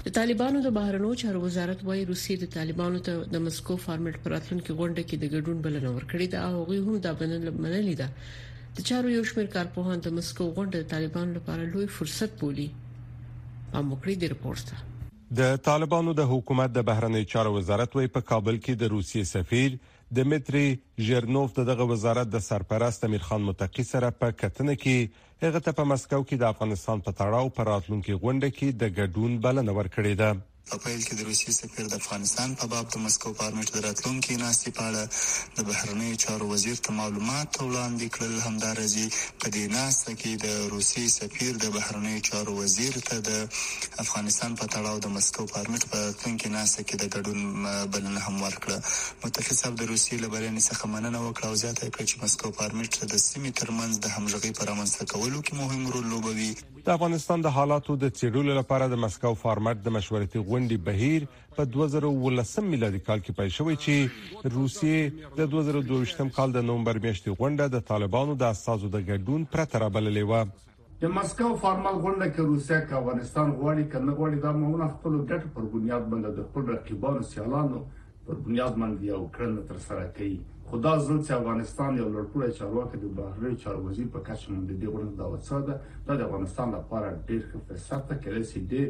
د 0.05 0.13
طالبانو 0.17 0.61
د 0.65 0.71
بهرنیو 0.77 1.11
چارو 1.23 1.41
وزارت 1.45 1.83
وايي 1.89 2.05
روسي 2.11 2.37
د 2.43 2.51
طالبانو 2.55 3.01
ته 3.09 3.25
د 3.33 3.43
مسکو 3.47 3.77
فارمټ 3.87 4.19
پراتلونکو 4.27 4.77
غونډه 4.79 5.05
کې 5.09 5.19
د 5.23 5.33
ګډون 5.35 5.59
بلنه 5.67 5.93
ورکړې 5.97 6.29
ده 6.35 6.47
او 6.47 6.55
هغه 6.55 6.79
هم 6.87 7.03
دا 7.09 7.13
بلنه 7.23 7.55
منلې 7.57 7.99
ده 8.03 8.79
د 8.79 8.87
چارو 8.91 9.13
یو 9.17 9.27
شمېر 9.33 9.51
کارپوهان 9.59 10.05
د 10.09 10.15
مسکو 10.21 10.49
غونډه 10.59 10.81
د 10.83 10.89
طالبانو 10.95 11.37
لپاره 11.39 11.67
لوی 11.75 11.91
فرصت 11.99 12.39
بولي 12.43 12.69
هم 12.81 13.87
وکړي 13.93 14.19
د 14.25 14.33
رپورت 14.35 14.73
د 15.41 15.63
طالبانو 15.71 16.17
د 16.21 16.31
حکومت 16.35 16.75
د 16.81 16.87
بهرنی 16.91 17.27
چارو 17.35 17.55
وزارت 17.61 17.99
وی 18.01 18.13
په 18.17 18.27
کابل 18.33 18.63
کې 18.65 18.83
د 18.83 18.95
روسیې 18.97 19.33
سفیر 19.35 19.81
دمیتري 20.17 20.63
ژرنوف 21.07 21.51
د 21.57 21.67
دغه 21.71 21.85
وزارت 21.91 22.31
د 22.31 22.41
سرپرست 22.47 23.05
امیر 23.07 23.21
خان 23.27 23.43
متقی 23.49 23.85
سره 23.91 24.09
په 24.23 24.33
کتنه 24.43 24.75
کې 24.83 25.29
هغه 25.45 25.61
ته 25.67 25.75
په 25.79 25.85
مسکو 25.91 26.19
کې 26.23 26.39
د 26.41 26.49
افغانستان 26.53 27.03
په 27.05 27.15
تړاو 27.21 27.53
پر 27.59 27.69
راتلونکي 27.73 28.13
غونډه 28.13 28.49
کې 28.57 28.79
د 28.81 28.95
ګډون 28.99 29.39
بلنه 29.45 29.77
ورکړې 29.77 30.13
ده 30.23 30.29
په 30.71 30.77
پیل 30.87 31.01
کې 31.07 31.13
د 31.15 31.21
روسي 31.29 31.51
سفیر 31.61 31.85
د 31.91 31.95
افغانستان 32.01 32.49
په 32.59 32.65
باب 32.73 32.85
د 32.91 32.95
مسکو 33.05 33.29
پارمټ 33.39 33.67
د 33.71 33.77
راتلونکو 33.85 34.35
ناستې 34.43 34.69
په 34.77 34.83
اړه 34.89 35.03
د 35.57 35.59
بهرنیو 35.69 36.19
چارو 36.23 36.45
وزیر 36.53 36.77
ته 36.85 36.89
معلومات 36.99 37.49
وړاندې 37.59 38.07
کړل 38.15 38.35
همدارزي 38.47 39.07
په 39.41 39.45
دې 39.55 39.63
ناسته 39.77 40.11
کې 40.21 40.31
د 40.45 40.47
روسي 40.73 41.03
سفیر 41.19 41.51
د 41.63 41.65
بهرنیو 41.75 42.23
چارو 42.29 42.51
وزیر 42.61 42.93
ته 43.07 43.15
د 43.29 43.31
افغانستان 44.03 44.51
په 44.59 44.65
تړاو 44.75 44.95
د 45.05 45.07
مسکو 45.15 45.49
پارمټ 45.53 45.81
په 45.91 45.97
راتلونکو 46.05 46.53
ناسته 46.57 46.81
کې 46.87 46.95
د 47.01 47.05
ګډون 47.15 47.39
بلنه 47.93 48.19
هم 48.27 48.35
ورکړه 48.45 48.77
متفق 49.23 49.55
صاحب 49.61 49.75
د 49.79 49.83
روسي 49.91 50.13
لبرنې 50.23 50.61
څخه 50.69 50.83
مننه 50.93 51.19
وکړه 51.25 51.45
او 51.49 51.55
زیاته 51.63 51.83
کړه 51.93 52.05
چې 52.09 52.15
مسکو 52.23 52.47
پارمټ 52.59 52.89
د 53.13 53.15
سیمې 53.29 53.51
ترمنځ 53.59 53.93
د 53.99 54.05
همغږي 54.15 54.51
پر 54.59 54.67
امنځته 54.75 55.03
کولو 55.13 55.37
کې 55.45 55.53
مهم 55.61 55.81
رول 55.93 56.05
لوبوي 56.13 56.51
د 56.85 56.89
افغانستان 56.97 57.41
د 57.45 57.49
حالاتو 57.55 57.95
د 58.03 58.09
څېړلو 58.19 58.53
لپاره 58.59 58.85
د 58.91 58.99
مسکو 59.01 59.31
فارمټ 59.41 59.81
د 59.87 59.93
مشورتي 59.95 60.39
غونډې 60.49 60.77
بهیر 60.85 61.25
په 61.57 61.65
2018 61.73 62.69
میلادي 62.69 63.01
کال 63.09 63.19
کې 63.25 63.35
پیل 63.39 63.51
شوې 63.57 63.75
چې 63.83 64.53
روسیې 64.55 65.35
د 65.39 65.51
2022 65.55 66.31
کال 66.37 66.55
د 66.55 66.65
نومبر 66.69 66.99
میاشتې 67.03 67.35
غونډه 67.41 67.67
د 67.75 67.85
طالبانو 67.91 68.37
د 68.43 68.55
اساسو 68.55 68.89
د 68.95 69.03
ګډون 69.09 69.45
پرته 69.55 69.83
رابللې 69.83 70.25
و 70.29 71.03
د 71.03 71.13
مسکو 71.19 71.51
فارمل 71.65 72.01
غونډه 72.05 72.27
کې 72.33 72.49
روسیا 72.53 72.79
کا 72.89 72.97
افغانستان 73.01 73.53
غواړي 73.59 73.91
کنه 73.93 74.17
غواړي 74.19 74.43
دا 74.47 74.55
موږ 74.63 74.83
نه 74.83 74.87
خپل 74.95 75.19
ګټ 75.31 75.53
پر 75.57 75.69
بنیاد 75.75 76.09
باندې 76.09 76.39
د 76.39 76.49
خپل 76.49 76.73
رقیبانو 76.75 77.29
سیالانو 77.35 77.83
پر 78.25 78.41
بنیاد 78.49 78.81
باندې 78.81 79.13
یو 79.13 79.23
کړنه 79.37 79.69
تر 79.73 79.85
سره 79.87 80.11
کوي 80.17 80.39
خدا 80.71 80.91
ځل 81.05 81.17
چې 81.25 81.31
افغانستان 81.35 81.97
یو 81.99 82.03
لړپوړی 82.13 82.51
چارواکي 82.59 82.97
د 82.99 83.07
بهرنیو 83.15 83.57
چارو 83.63 83.79
وزیر 83.87 84.05
په 84.13 84.21
کچه 84.27 84.51
مونږ 84.51 84.67
د 84.69 84.77
دې 84.83 84.91
غونډې 84.93 85.17
دعوت 85.21 85.41
ساده 85.47 85.75
دا 86.09 86.15
د 86.21 86.29
افغانستان 86.29 86.71
لپاره 86.75 87.09
ډېر 87.29 87.41
ښه 87.49 87.59
فرصت 87.69 88.03
دی 88.11 88.17
کله 88.25 88.43
چې 88.51 88.69
د 88.73 88.85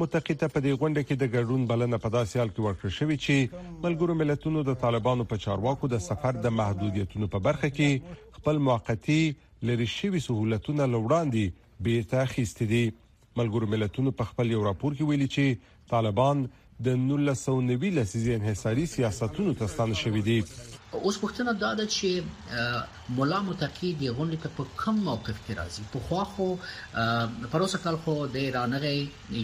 متقیته 0.00 0.46
په 0.54 0.58
دې 0.64 0.72
غونډه 0.80 1.02
کې 1.06 1.14
د 1.20 1.32
ګډون 1.34 1.62
بلنه 1.70 1.98
په 2.04 2.08
داسې 2.16 2.40
حال 2.40 2.50
کې 2.56 2.64
ورکړ 2.66 2.90
شوې 2.98 3.16
چې 3.24 3.34
ملګرو 3.84 4.16
ملتونو 4.20 4.62
د 4.68 4.76
طالبانو 4.84 5.24
په 5.30 5.42
چارواکو 5.44 5.90
د 5.94 6.02
سفر 6.08 6.38
د 6.44 6.54
محدودیتونو 6.58 7.30
په 7.34 7.42
برخه 7.46 7.70
کې 7.78 8.22
خپل 8.36 8.60
موقتی 8.68 9.20
لری 9.70 9.88
شوی 9.94 10.20
سہولتونه 10.28 10.86
لوړاندې 10.94 11.66
به 11.88 12.06
تاخیست 12.14 12.62
دي 12.74 12.84
ملګرو 13.38 13.70
ملتونو 13.76 14.14
په 14.20 14.30
خپل 14.30 14.54
یو 14.56 14.62
راپور 14.68 14.98
کې 14.98 15.08
ویلي 15.10 15.30
چې 15.36 15.76
طالبان 15.94 16.46
د 16.86 16.94
1990 16.96 17.90
لسیزې 17.94 18.34
انحصاري 18.38 18.82
سیاستونو 18.90 19.54
ته 19.60 19.66
ستانه 19.70 19.96
شوې 20.00 20.20
دي 20.26 20.34
اوس 20.98 21.16
پوښتنه 21.22 21.54
دا 21.62 21.70
ده 21.78 21.86
چې 21.94 23.16
مولا 23.16 23.40
متقی 23.46 23.90
دی 24.02 24.10
غونډه 24.18 24.38
ته 24.44 24.52
په 24.58 24.82
کوم 24.82 25.00
موقف 25.08 25.40
کې 25.46 25.56
راځي 25.60 25.88
په 25.94 26.02
خوا 26.08 26.22
خو 26.34 26.46
پروسه 27.54 27.80
کال 27.86 27.98
خو 28.04 28.14
د 28.36 28.38
ایرانغه 28.44 28.92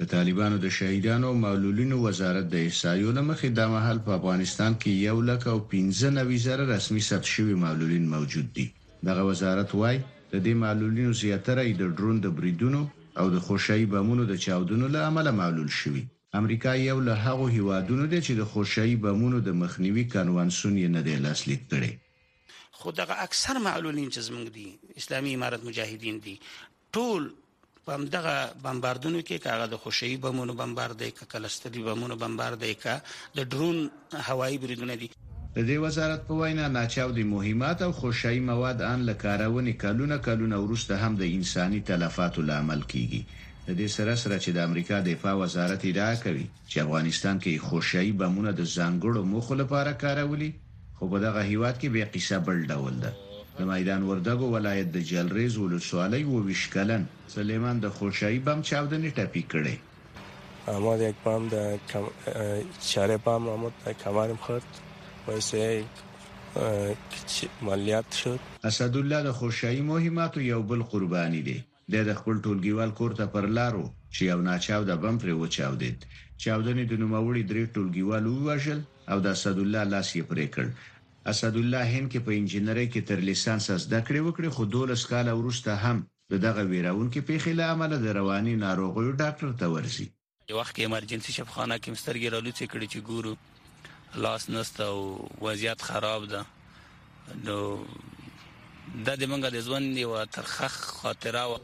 د 0.00 0.04
طالبانو 0.10 0.56
د 0.60 0.68
شهیدانو 0.74 1.26
او 1.30 1.34
معلولینو 1.40 1.96
وزارت 2.02 2.44
د 2.52 2.60
احصایو 2.66 3.10
لمخې 3.16 3.48
د 3.56 3.64
مهال 3.72 3.98
په 4.04 4.12
افغانستان 4.18 4.76
کې 4.84 5.02
یو 5.08 5.16
لک 5.30 5.42
او 5.54 5.56
15 5.72 6.14
نوي 6.18 6.38
زره 6.44 6.64
رسمي 6.70 7.02
ثبت 7.08 7.32
شوی 7.32 7.56
معلولین 7.64 8.06
موجود 8.12 8.46
دي 8.58 8.64
دغه 9.08 9.24
وزارت 9.30 9.74
وای 9.80 9.98
د 9.98 10.34
دې 10.46 10.54
معلولینو 10.62 11.12
زیاتره 11.24 11.64
د 11.82 11.90
ډرون 11.98 12.22
د 12.26 12.32
بریدونو 12.38 12.80
او 13.22 13.26
د 13.34 13.42
خوشحالي 13.50 13.90
بمونو 13.96 14.24
د 14.30 14.40
چاودنو 14.46 14.88
له 14.96 15.04
امله 15.10 15.36
معلول 15.42 15.68
شوی 15.80 16.06
امریکا 16.40 16.74
یو 16.84 16.96
له 17.10 17.18
هغه 17.26 17.50
هیوادونو 17.58 18.08
دی 18.14 18.22
چې 18.22 18.40
د 18.40 18.48
خوشحالي 18.54 18.96
بمونو 19.04 19.42
د 19.50 19.58
مخنیوي 19.64 20.06
کنوانسیون 20.16 20.78
یې 20.78 20.96
نه 20.96 21.04
دی 21.10 21.18
لاسلیک 21.28 21.68
کړی 21.74 22.80
خو 22.80 22.96
دغه 23.04 23.20
اکثر 23.28 23.62
معلولین 23.68 24.10
چې 24.10 24.26
زمونږ 24.30 24.58
دي 24.58 25.04
اسلامي 25.04 25.36
امارت 25.40 25.68
مجاهدین 25.70 26.24
دي 26.28 26.36
ټول 26.98 27.30
په 27.84 27.90
همدغه 27.96 28.34
بمباردونو 28.64 29.20
کې 29.28 29.36
کاغه 29.46 29.66
د 29.72 29.76
خوشحالي 29.82 30.16
بمونو 30.24 30.52
بمبارد 30.60 30.96
دی 31.02 31.10
کلستري 31.32 31.82
بمونو 31.88 32.14
بمبارد 32.22 32.58
دی 32.64 32.74
کا 32.82 32.94
د 33.36 33.38
ډرون 33.52 33.76
هوایی 34.28 34.56
بریدونه 34.62 34.94
دي 35.00 35.08
د 35.56 35.58
دې 35.68 35.76
وزارت 35.84 36.20
په 36.28 36.32
وینا 36.40 36.64
ناچاو 36.78 37.10
دي 37.18 37.24
مهمات 37.36 37.78
او 37.86 37.92
خوشحالي 38.00 38.42
مواد 38.50 38.78
ان 38.92 39.00
لکارونې 39.10 39.74
کلونه 39.84 40.16
کلونه 40.26 40.56
ورسته 40.64 40.94
هم 41.04 41.12
د 41.22 41.24
انساني 41.36 41.80
تلفاتو 41.90 42.40
لامل 42.50 42.82
کیږي 42.92 43.20
د 43.68 43.70
دې 43.80 43.88
سره 43.96 44.12
سره 44.22 44.36
چې 44.44 44.50
د 44.52 44.58
امریکا 44.68 44.96
د 45.00 45.04
دفاع 45.12 45.34
وزارت 45.44 45.80
ادعا 45.90 46.12
کوي 46.24 46.46
چې 46.70 46.76
افغانستان 46.86 47.36
کې 47.44 47.64
خوشحالي 47.68 48.12
بمونه 48.20 48.50
د 48.58 48.62
ځانګړو 48.76 49.20
مخ 49.32 49.46
لپاره 49.62 49.98
کارولي 50.04 50.50
خو 50.96 51.04
په 51.12 51.18
دغه 51.26 51.40
هیواد 51.50 51.74
کې 51.80 51.88
به 51.94 52.04
قصه 52.14 52.38
بل 52.46 52.58
ډول 52.72 52.94
ده 53.04 53.12
د 53.60 53.62
میدان 53.74 54.02
وردګو 54.08 54.46
ولایت 54.56 54.88
د 54.92 54.98
جلریز 55.12 55.54
ولسوالۍ 55.64 56.22
و 56.28 56.34
وشکلن 56.48 57.02
سلیمان 57.36 57.76
د 57.84 57.86
خوشحالي 57.98 58.40
بم 58.46 58.58
چاودنې 58.68 59.10
ټاپی 59.18 59.42
کړي 59.52 59.76
اماد 60.76 61.00
یک 61.08 61.16
بم 61.24 61.42
د 61.54 61.56
چاره 62.90 63.18
بم 63.24 63.42
اماد 63.54 63.74
کمرم 64.02 64.38
خورد 64.44 64.68
ویسه 65.26 65.58
مالیات 67.66 68.08
شد 68.20 68.40
اسد 68.70 68.94
الله 69.02 69.20
د 69.28 69.36
خوشحالي 69.40 69.82
مهمات 69.92 70.32
یو 70.52 70.60
بل 70.70 70.80
قرباني 70.92 71.42
دي 71.48 71.58
د 71.92 72.12
خپل 72.20 72.34
ټولګیوال 72.44 72.90
کور 72.98 73.10
ته 73.18 73.24
پر 73.34 73.44
لارو 73.58 73.84
چې 74.14 74.22
یو 74.30 74.38
ناچاو 74.50 74.82
د 74.90 75.02
بم 75.02 75.14
پر 75.22 75.30
وچاودید 75.42 75.98
چاودنې 76.42 76.84
د 76.90 76.94
نوموړي 77.04 77.42
درې 77.52 77.64
ټولګیوال 77.74 78.24
ووژل 78.28 78.80
او 79.10 79.16
د 79.24 79.26
اسد 79.36 79.56
الله 79.64 79.82
لاس 79.94 80.08
یې 80.16 80.22
پرې 80.30 80.46
کړ 80.56 80.66
اسدالله 81.28 81.84
هند 81.94 82.10
کې 82.12 82.20
په 82.26 82.30
انجنیری 82.38 82.84
کې 82.92 83.00
تر 83.08 83.18
لیسانس 83.28 83.64
زده 83.84 84.00
کړې 84.06 84.20
وکړې 84.26 84.48
خو 84.54 84.64
دولس 84.74 85.02
کال 85.12 85.28
وروسته 85.34 85.70
هم 85.84 85.98
دغه 86.46 86.62
ویراونکې 86.70 87.20
پیښې 87.28 87.52
له 87.60 87.64
امله 87.74 87.96
د 88.00 88.06
رواني 88.18 88.54
ناروغیو 88.66 89.18
ډاکټر 89.22 89.50
ته 89.60 89.66
ورسي 89.74 90.06
یو 90.50 90.56
وخت 90.60 90.72
کې 90.76 90.80
ایمرجنسي 90.86 91.32
شفخانه 91.38 91.74
کې 91.82 91.94
مسترګې 91.94 92.28
رالوڅې 92.34 92.66
کړې 92.72 92.86
چې 92.92 93.00
ګورو 93.08 93.32
لاس 94.24 94.42
نسته 94.54 94.82
او 94.92 94.98
وضعیت 95.46 95.80
خراب 95.88 96.22
ده 96.32 96.40
نو 97.46 97.56
د 99.06 99.08
دې 99.20 99.26
منګه 99.32 99.48
د 99.54 99.58
ژوند 99.66 99.86
یو 100.04 100.10
ترخه 100.36 100.68
خاطره 101.00 101.42
و 101.50 101.54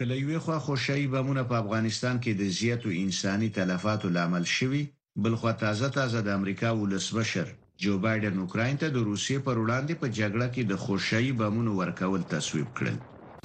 کله 0.00 0.14
یو 0.16 0.40
خو 0.44 0.58
خوشحالي 0.66 1.06
بمونه 1.14 1.42
په 1.50 1.56
افغانستان 1.64 2.16
کې 2.24 2.32
د 2.40 2.44
زیاتو 2.60 2.88
انساني 3.04 3.48
تلفاتو 3.58 4.14
لامل 4.18 4.44
شوي 4.56 4.82
بل 5.24 5.34
خو 5.40 5.52
تازه 5.64 5.88
تازه 5.98 6.18
د 6.26 6.28
امریکا 6.40 6.68
ولسمشر 6.82 7.48
جو 7.82 7.98
بایدن 8.02 8.38
اوکرين 8.42 8.76
ته 8.82 8.88
د 8.94 9.02
روسیې 9.08 9.40
پر 9.48 9.58
وړاندې 9.64 9.94
په 10.00 10.06
جګړه 10.18 10.46
کې 10.54 10.62
د 10.70 10.74
خوشحالي 10.84 11.32
بمونو 11.42 11.70
ورکول 11.80 12.22
تصویب 12.34 12.72
کړل 12.80 12.96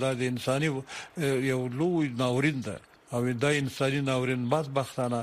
دا 0.04 0.10
د 0.22 0.32
انساني 0.34 0.69
یو 1.52 1.60
لوی 1.82 2.08
ناورین 2.22 2.58
ده 2.67 2.76
او 3.17 3.22
دا 3.43 3.52
انساني 3.62 4.02
ناورین 4.12 4.41
بدبختانه 4.54 5.22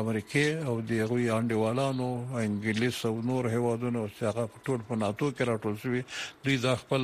امریکای 0.00 0.48
او 0.68 0.74
د 0.88 0.90
هغوی 1.02 1.26
انډیوالانو 1.38 2.08
انګلیس 2.44 2.98
او 3.10 3.12
نور 3.28 3.44
هیوادونو 3.54 4.02
څخه 4.20 4.42
ټول 4.64 4.80
په 4.88 4.94
ناتو 5.04 5.26
کې 5.36 5.42
راټول 5.50 5.74
شوی 5.84 6.00
دوی 6.44 6.56
دا 6.66 6.74
خپل 6.84 7.02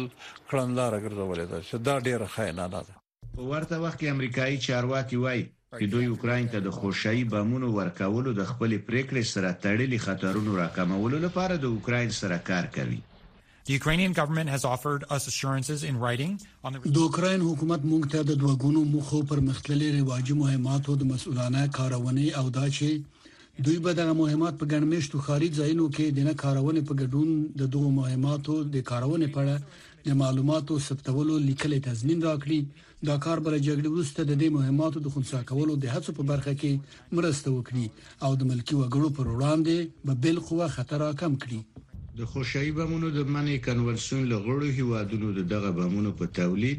کړنلار 0.49 0.93
ګرځولې 1.05 1.45
ده 1.51 1.59
چې 1.67 1.75
دا 1.91 1.95
ډیره 2.07 2.27
خاينه 2.35 2.65
ده 2.73 2.83
په 3.35 3.41
ورته 3.53 3.75
وخت 3.85 3.99
کې 3.99 4.09
امریکایي 4.17 4.57
چارواکي 4.67 5.17
وایي 5.27 5.45
چې 5.79 5.89
دوی 5.95 6.07
اوکرين 6.11 6.47
ته 6.53 6.62
د 6.67 6.75
خوشحالي 6.77 7.25
بمونو 7.33 7.69
ورکولو 7.79 8.33
د 8.39 8.47
خپل 8.51 8.77
پریکړې 8.89 9.25
سره 9.33 9.51
تړلي 9.67 9.99
خطرونو 10.07 10.55
راکمولو 10.61 11.21
لپاره 11.25 11.59
د 11.65 11.67
اوکرين 11.77 12.15
سره 12.21 12.43
کار 12.53 12.73
کوي 12.81 13.03
The 13.69 13.77
Ukrainian 13.79 14.12
government 14.17 14.51
has 14.55 14.65
offered 14.73 15.05
us 15.15 15.25
assurances 15.31 15.81
in 15.87 15.97
writing 16.05 16.35
on 16.69 16.75
the 16.77 16.91
د 16.99 17.03
اوکرين 17.07 17.47
حکومت 17.49 17.87
مونږ 17.93 18.12
ته 18.15 18.29
د 18.31 18.37
دوګونو 18.43 18.83
مخو 18.95 19.23
پر 19.33 19.41
مختللي 19.51 19.89
رواجی 19.99 20.37
مهماتو 20.43 20.95
د 21.03 21.09
مسؤلانه 21.15 21.65
کارونې 21.79 22.37
او 22.43 22.55
دا 22.59 22.69
چې 22.77 23.67
دوی 23.67 23.77
به 23.89 23.97
دغه 24.01 24.15
مهمات 24.23 24.61
په 24.62 24.71
ګڼمشتو 24.75 25.25
خارج 25.31 25.59
ځایونو 25.59 25.89
کې 25.97 26.17
د 26.21 26.29
نه 26.31 26.37
کارونې 26.45 26.89
په 26.89 26.99
ګډون 27.03 27.61
د 27.62 27.73
دوه 27.77 27.91
مهماتو 28.01 28.57
د 28.77 28.87
کارونې 28.93 29.35
په 29.37 29.45
اړه 29.45 29.85
د 30.09 30.19
معلوماتو 30.25 30.79
ثبتولو 30.91 31.39
لیکل 31.51 31.77
تضمین 31.89 32.27
راکړي 32.29 32.65
دا 33.09 33.14
کار 33.25 33.38
بل 33.47 33.55
جګړې 33.69 33.88
وروسته 33.90 34.21
د 34.25 34.33
دې 34.42 34.49
مهماتو 34.57 34.99
د 35.03 35.09
خنثی 35.14 35.40
کولو 35.51 35.73
د 35.83 35.92
هڅو 35.95 36.11
په 36.19 36.23
برخه 36.31 36.53
کې 36.61 36.73
مرسته 37.19 37.49
وکړي 37.57 37.87
او 38.25 38.31
د 38.40 38.42
ملکی 38.51 38.75
وګړو 38.79 39.09
پر 39.19 39.27
وړاندې 39.35 39.77
به 40.07 40.14
بل 40.25 40.37
قوه 40.49 40.66
خطر 40.77 41.01
کم 41.23 41.33
کړي 41.42 41.61
د 42.21 42.29
خوشحالي 42.33 42.73
بمونو 42.79 43.09
د 43.19 43.31
منی 43.35 43.57
کنوالسون 43.66 44.21
لغړو 44.33 44.66
هیوادونو 44.79 45.29
د 45.38 45.47
دغه 45.53 45.71
بمونو 45.79 46.11
په 46.21 46.25
تولید 46.38 46.79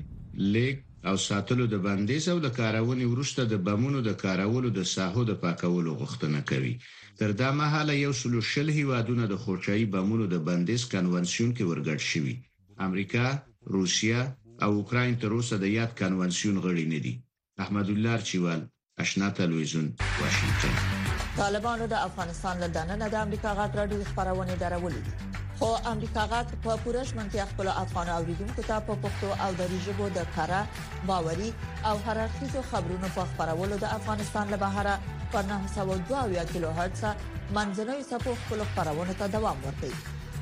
لیک 0.53 0.75
او 1.09 1.15
ساتلو 1.29 1.63
د 1.73 1.83
بندیز 1.85 2.23
او 2.33 2.37
د 2.45 2.49
کارونې 2.59 3.05
ورشته 3.13 3.41
د 3.51 3.55
بمونو 3.67 3.99
د 4.07 4.11
کارولو 4.23 4.69
د 4.77 4.81
ساحو 4.95 5.21
د 5.29 5.33
پاکولو 5.43 5.91
غوښتنه 6.01 6.39
کوي 6.51 6.73
تر 7.19 7.29
دا 7.41 7.49
مهاله 7.61 7.93
یو 8.05 8.13
سلو 8.21 8.39
شل 8.53 8.67
هیوادونه 8.79 9.23
د 9.33 9.39
خوشحالي 9.45 9.87
بمونو 9.95 10.25
د 10.33 10.43
بندیز 10.49 10.81
کنوانسیون 10.95 11.49
کې 11.57 11.63
ورګډ 11.69 11.99
شوي 12.11 12.35
امریکا 12.87 13.25
روسیا 13.77 14.19
او 14.61 14.67
اوکراین 14.71 15.15
تر 15.17 15.27
اوسه 15.33 15.57
د 15.57 15.63
یاد 15.65 15.91
کنوانسیون 15.99 16.55
غړي 16.65 16.85
نه 16.93 16.99
دي 17.05 17.13
احمد 17.63 17.87
الله 17.95 18.15
چوال 18.29 18.61
آشنا 19.03 19.27
تلویزیون 19.37 19.87
واشنگتن 20.21 20.73
طالبانو 21.39 21.85
د 21.87 21.93
افغانستان 22.07 22.55
له 22.63 22.67
دننه 22.77 23.07
د 23.09 23.15
امریکا 23.25 23.51
غاټ 23.59 23.71
راډیو 23.79 24.07
خبرونه 24.15 24.53
درولې 24.63 25.01
خو 25.59 25.69
امریکا 25.93 26.23
غاټ 26.33 26.47
په 26.65 26.71
پورش 26.87 27.09
منځي 27.19 27.39
خپل 27.51 27.67
افغان 27.83 28.07
اوریدونکو 28.17 28.61
ته 28.71 28.75
په 28.89 28.93
پښتو 29.05 29.29
او 29.43 29.49
دری 29.61 29.77
ژبه 29.85 30.05
د 30.17 30.27
کارا 30.35 30.61
باوري 31.11 31.49
او 31.91 31.95
هررخیزو 32.09 32.61
خبرونو 32.73 33.07
په 33.15 33.21
خبرولو 33.31 33.75
د 33.85 33.89
افغانستان 33.99 34.45
له 34.55 34.63
بهره 34.67 34.95
پر 35.31 35.43
902 35.53 36.51
کیلو 36.51 36.69
هرتز 36.81 37.03
منځنوي 37.55 38.03
سپو 38.11 38.31
خپل 38.43 38.59
خبرونه 38.75 39.13
ته 39.21 39.25
دوام 39.37 39.57
ورکوي 39.67 39.97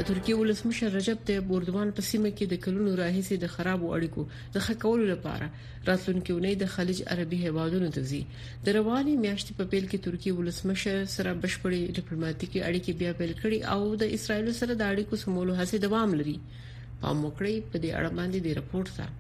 د 0.07 0.09
ترکیه 0.09 0.35
ولسمشر 0.39 0.93
رجب 0.97 1.23
طيب 1.29 1.49
اردوغان 1.55 1.89
په 1.95 2.03
سیمه 2.09 2.31
کې 2.37 2.45
د 2.51 2.55
کلونو 2.67 2.91
راهیسې 3.01 3.37
د 3.45 3.49
خرابو 3.55 3.87
اړیکو 3.97 4.23
د 4.57 4.63
خکولو 4.67 5.05
لپاره 5.13 5.47
راتلونکو 5.89 6.33
نه 6.45 6.53
د 6.63 6.71
خلیج 6.75 7.01
عربي 7.17 7.39
هیوادونو 7.47 7.89
ته 7.99 8.07
ځي 8.13 8.23
د 8.31 8.67
رواني 8.79 9.15
میاشتې 9.25 9.53
په 9.59 9.65
پیل 9.75 9.85
کې 9.91 10.05
ترکیه 10.07 10.33
ولسمشر 10.39 10.97
سره 11.17 11.35
بشپړې 11.43 11.81
ډیپلوماټیکي 11.99 12.59
اړیکې 12.71 12.93
بیا 13.05 13.13
پیل 13.21 13.33
کړې 13.43 13.59
او 13.75 13.81
د 14.07 14.19
اسرایل 14.21 14.49
سره 14.63 14.73
د 14.77 14.83
اړیکو 14.93 15.15
سمولو 15.27 15.53
هڅې 15.59 15.77
دوام 15.89 16.11
لري 16.25 16.37
پام 17.05 17.17
وکړئ 17.27 17.55
په 17.71 17.77
دې 17.83 17.91
اړه 17.99 18.11
باندې 18.19 18.39
د 18.43 18.49
رپورت 18.65 18.89
سره 18.99 19.13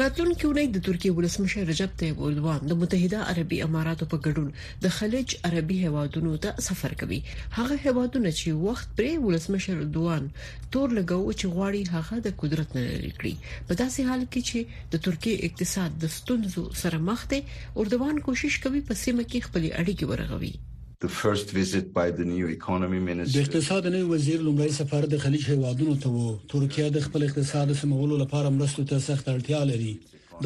راتلونکو 0.00 0.48
نه 0.56 0.62
د 0.72 0.78
ترکیه 0.86 1.12
ولسمشر 1.18 1.62
رجب 1.72 1.92
طيب 2.00 2.18
اردوغان 2.24 2.60
د 2.72 2.78
متحده 2.80 3.18
عربی 3.30 3.58
اماراتو 3.66 4.04
په 4.14 4.18
ګډون 4.26 4.48
د 4.86 4.92
خلیج 4.96 5.28
عربي 5.50 5.78
هوادونو 5.86 6.32
ته 6.46 6.50
سفر 6.68 6.92
کوي 7.04 7.20
هغه 7.58 7.76
هوادونه 7.86 8.30
چې 8.40 8.48
وخت 8.66 8.88
پرې 8.96 9.12
ولسمشر 9.26 9.74
اردوغان 9.84 10.24
تور 10.72 10.88
لګاو 10.98 11.36
چې 11.40 11.46
غواړي 11.54 11.82
هغه 11.96 12.16
د 12.28 12.36
قدرت 12.44 12.68
نه 12.80 12.84
لري 12.94 13.12
کړی 13.18 13.34
په 13.66 13.72
داسې 13.80 14.00
حال 14.12 14.22
کې 14.32 14.42
چې 14.52 14.58
د 14.96 15.04
ترکیه 15.10 15.36
اقتصاد 15.50 15.90
د 16.06 16.16
ستونزو 16.18 16.64
سره 16.84 16.98
مخ 17.10 17.20
دی 17.34 17.40
اردوغان 17.82 18.16
کوشش 18.30 18.54
کوي 18.64 18.80
په 18.88 18.94
سیمه 19.04 19.24
کې 19.30 19.46
خپل 19.50 19.62
اړیکې 19.80 20.04
ورغوي 20.14 20.54
د 21.02 21.06
اقتصاد 21.12 23.88
نوی 23.94 24.06
وزیر 24.12 24.38
لومړی 24.46 24.70
سفر 24.80 25.02
د 25.14 25.16
خلیج 25.24 25.42
هیوادونو 25.52 25.94
ته 26.04 26.08
وو 26.14 26.28
ترکیه 26.52 26.86
د 26.94 26.98
خپل 27.06 27.20
اقتصاد 27.28 27.68
سمولو 27.80 28.14
لپاره 28.24 28.48
مرستو 28.58 28.82
ته 28.92 28.96
سخت 29.10 29.24
اړتیا 29.36 29.60
لري 29.74 29.94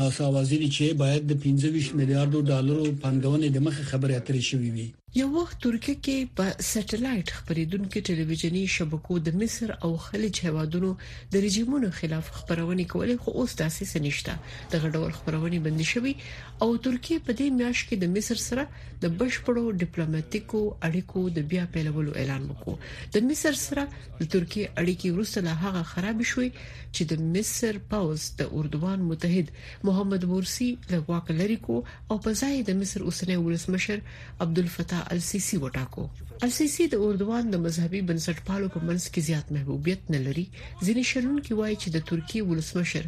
دا 0.00 0.08
ساوازی 0.20 0.58
چې 0.76 0.84
باید 1.04 1.22
د 1.26 1.32
15 1.44 1.96
میلیارډ 1.98 2.32
ډالرو 2.52 2.86
پنګونې 3.02 3.48
د 3.52 3.58
مخه 3.68 3.82
خبره 3.92 4.12
اترې 4.16 4.42
شوې 4.50 4.70
وي 4.78 4.88
یو 5.18 5.26
وخت 5.34 5.62
ترکیه 5.62 5.94
کې 6.06 6.26
په 6.40 6.50
سټلایټ 6.64 7.30
خبرېدونکو 7.36 8.00
ټلویزیونی 8.08 8.60
شبکو 8.74 9.14
د 9.28 9.38
مصر 9.40 9.70
او 9.86 9.88
خلیج 10.02 10.36
هوادونو 10.48 10.90
د 11.32 11.40
رژیمونو 11.44 11.88
خلاف 12.00 12.28
خبرونه 12.36 12.84
کولې 12.92 13.16
خو 13.24 13.32
اوس 13.44 13.54
داسې 13.60 13.90
سنشته 13.94 14.36
د 14.74 14.84
غډول 14.84 15.16
خبرونه 15.16 15.58
بندي 15.64 15.86
شوي 15.92 16.12
او 16.18 16.68
ترکیه 16.84 17.22
په 17.26 17.36
دې 17.40 17.48
میاش 17.62 17.82
کې 17.88 17.98
د 18.02 18.12
مصر 18.18 18.42
سره 18.42 18.66
د 19.06 19.16
بشپړو 19.24 19.64
ډیپلوماټیکو 19.82 20.60
اړیکو 20.90 21.26
د 21.40 21.50
بیا 21.54 21.66
پیلولو 21.78 22.14
اعلان 22.22 22.46
وکړ 22.52 23.10
د 23.18 23.26
مصر 23.32 23.60
سره 23.62 23.88
د 23.96 24.22
ترکیه 24.22 24.72
اړیکې 24.84 25.18
وروسته 25.18 25.44
له 25.48 25.56
هغه 25.64 25.82
خراب 25.94 26.24
شوې 26.34 26.62
چې 26.68 27.10
د 27.12 27.26
مصر 27.40 27.82
پاوز 27.96 28.28
د 28.44 28.56
اردوان 28.62 29.04
متحد 29.10 29.52
محمد 29.90 30.30
بورسی 30.36 30.70
له 30.94 31.02
واک 31.12 31.34
لری 31.42 31.60
کو 31.68 31.82
او 31.90 32.22
په 32.30 32.38
ځای 32.42 32.64
د 32.72 32.80
مصر 32.84 33.04
اوسنۍ 33.08 33.42
ولسمشر 33.46 34.06
عبدالفتاح 34.46 34.98
الله 35.08 35.18
السيسي 35.22 35.56
وټاکو 35.64 36.04
السيسي 36.48 36.84
د 36.92 37.02
اردوان 37.06 37.44
د 37.52 37.56
مذهبي 37.66 38.00
بنسټپالو 38.08 38.66
په 38.74 38.80
منځ 38.88 39.02
کې 39.12 39.20
زیات 39.28 39.46
محبوبیت 39.56 40.02
نه 40.14 40.20
لري 40.26 40.44
ځینې 40.86 41.02
شرونکو 41.10 41.50
وایي 41.60 41.76
چې 41.82 41.88
د 41.94 41.98
ترکیه 42.10 42.42
ولسمشر 42.50 43.04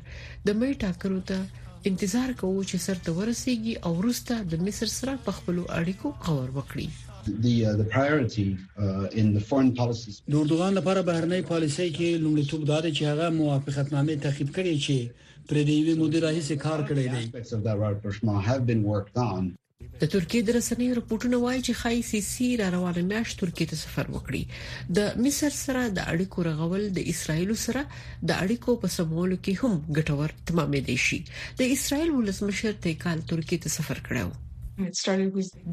د 0.46 0.56
مې 0.58 0.70
ټاکرو 0.84 1.20
ته 1.28 1.38
انتظار 1.90 2.28
کوو 2.42 2.60
چې 2.70 2.76
سرته 2.86 3.10
ورسیږي 3.18 3.74
او 3.88 3.94
وروسته 4.00 4.34
د 4.54 4.64
مصر 4.68 4.88
سره 4.98 5.14
په 5.28 5.38
خپل 5.38 5.56
اړیکو 5.78 6.08
قور 6.26 6.48
وکړي 6.58 6.88
the 7.46 7.56
uh, 7.68 7.72
the 7.80 7.86
priority 7.96 8.46
uh, 8.52 9.20
in 9.20 9.26
the 9.36 9.42
foreign 9.52 9.72
policies 9.82 10.16
د 10.32 10.38
اردوغان 10.42 10.72
لپاره 10.80 11.00
بهرنۍ 11.10 11.42
پالیسۍ 11.52 11.88
کې 11.96 12.08
لومړیتوب 12.22 12.60
دا 12.74 12.78
دی 12.84 12.90
چې 12.96 13.04
هغه 13.12 13.26
موافقتنامه 13.40 14.20
تعقیب 14.28 14.50
کړي 14.56 14.74
چې 14.86 15.30
پر 15.48 15.56
دې 15.68 15.76
وی 15.86 15.94
مدیر 16.04 16.22
راهي 16.26 16.42
سي 16.48 16.56
کار 16.66 16.78
کړی 16.88 18.62
دی 18.66 19.48
د 20.00 20.08
ترکیې 20.12 20.42
د 20.48 20.54
رسنیو 20.56 20.94
رپورټونه 20.98 21.38
وایي 21.42 21.60
چې 21.66 21.78
خای 21.80 21.98
سي 22.10 22.20
سي 22.28 22.46
را 22.60 22.68
روان 22.76 22.96
میاش 23.10 23.34
ترکیې 23.40 23.66
ته 23.72 23.76
سفر 23.84 24.06
وکړي 24.14 24.42
د 24.98 25.20
مصر 25.26 25.52
سره 25.64 25.82
د 25.98 26.06
اړیکو 26.14 26.38
رغول 26.50 26.82
د 26.98 27.10
اسرایل 27.14 27.50
سره 27.66 27.80
د 28.28 28.30
اړیکو 28.44 28.70
په 28.84 28.88
سمولو 28.98 29.36
کې 29.44 29.54
هم 29.64 29.72
ګټور 29.98 30.30
تمامې 30.48 30.80
دي 30.88 30.98
شي 31.08 31.18
د 31.60 31.76
اسرایل 31.78 32.10
ولسمشر 32.14 32.78
تیکال 32.88 33.18
ترکیې 33.30 33.58
ته 33.62 33.76
سفر 33.80 33.98
کړو 34.08 34.30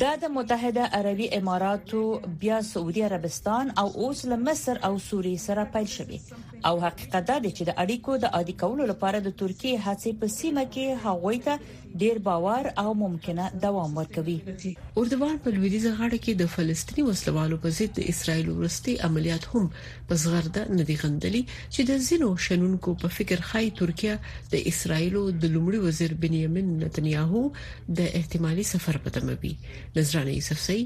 دا 0.02 0.10
د 0.22 0.26
متحده 0.38 0.84
عربی 1.00 1.28
اماراتو 1.40 2.02
بیا 2.42 2.58
سعودي 2.72 3.04
عربستان 3.10 3.70
او 3.84 3.86
اوس 4.08 4.20
له 4.32 4.38
مصر 4.48 4.76
او 4.88 4.92
سوریې 5.08 5.40
سره 5.48 5.64
پیل 5.74 5.88
شوه 5.96 6.20
او 6.72 6.82
حقیقت 6.86 7.24
دا 7.32 7.38
دی 7.46 7.52
چې 7.58 7.64
د 7.70 7.72
اړیکو 7.84 8.12
د 8.24 8.36
عادي 8.40 8.56
کولو 8.64 8.84
لپاره 8.92 9.18
د 9.28 9.38
ترکیه 9.44 9.84
هڅې 9.88 10.10
په 10.20 10.28
سیمه 10.40 10.64
کې 10.74 11.00
هغوی 11.06 11.38
ته 11.48 11.56
ډیر 12.02 12.18
باور 12.28 12.64
او 12.84 12.92
ممکنه 13.04 13.46
دوام 13.64 13.96
ورکوي 14.00 14.36
اردوان 14.98 15.36
په 15.46 15.50
لویدیزه 15.56 15.92
غاړه 16.00 16.20
کې 16.24 16.34
د 16.42 16.52
فلسطینی 16.56 17.04
وسلوالو 17.08 17.58
په 17.64 17.70
ضد 17.78 17.92
د 18.00 18.10
اسرایل 18.14 18.48
ورستي 18.50 18.94
عملیات 19.08 19.44
هم 19.54 19.66
په 20.12 20.20
زغرده 20.26 20.62
ندي 20.78 20.96
غندلي 21.04 21.44
چې 21.74 21.82
د 21.90 22.06
زینو 22.10 22.30
شنونکو 22.48 22.90
په 23.06 23.18
فکر 23.18 23.40
خای 23.50 23.68
ترکیه 23.82 24.16
د 24.54 24.66
اسرایل 24.74 25.16
د 25.18 25.44
لومړي 25.54 25.80
وزیر 25.90 26.12
بنیامین 26.26 26.68
نتنیاهو 26.86 27.44
د 28.00 28.16
احتمالي 28.22 28.66
سفر 28.76 28.96
په 29.06 29.10
تمه 29.20 29.36
وي 29.44 29.54
نظرانه 29.98 30.32
یوسفزی 30.40 30.82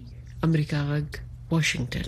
امریکا 0.50 0.80
غږ 0.96 1.08
واشنگتن 1.56 2.08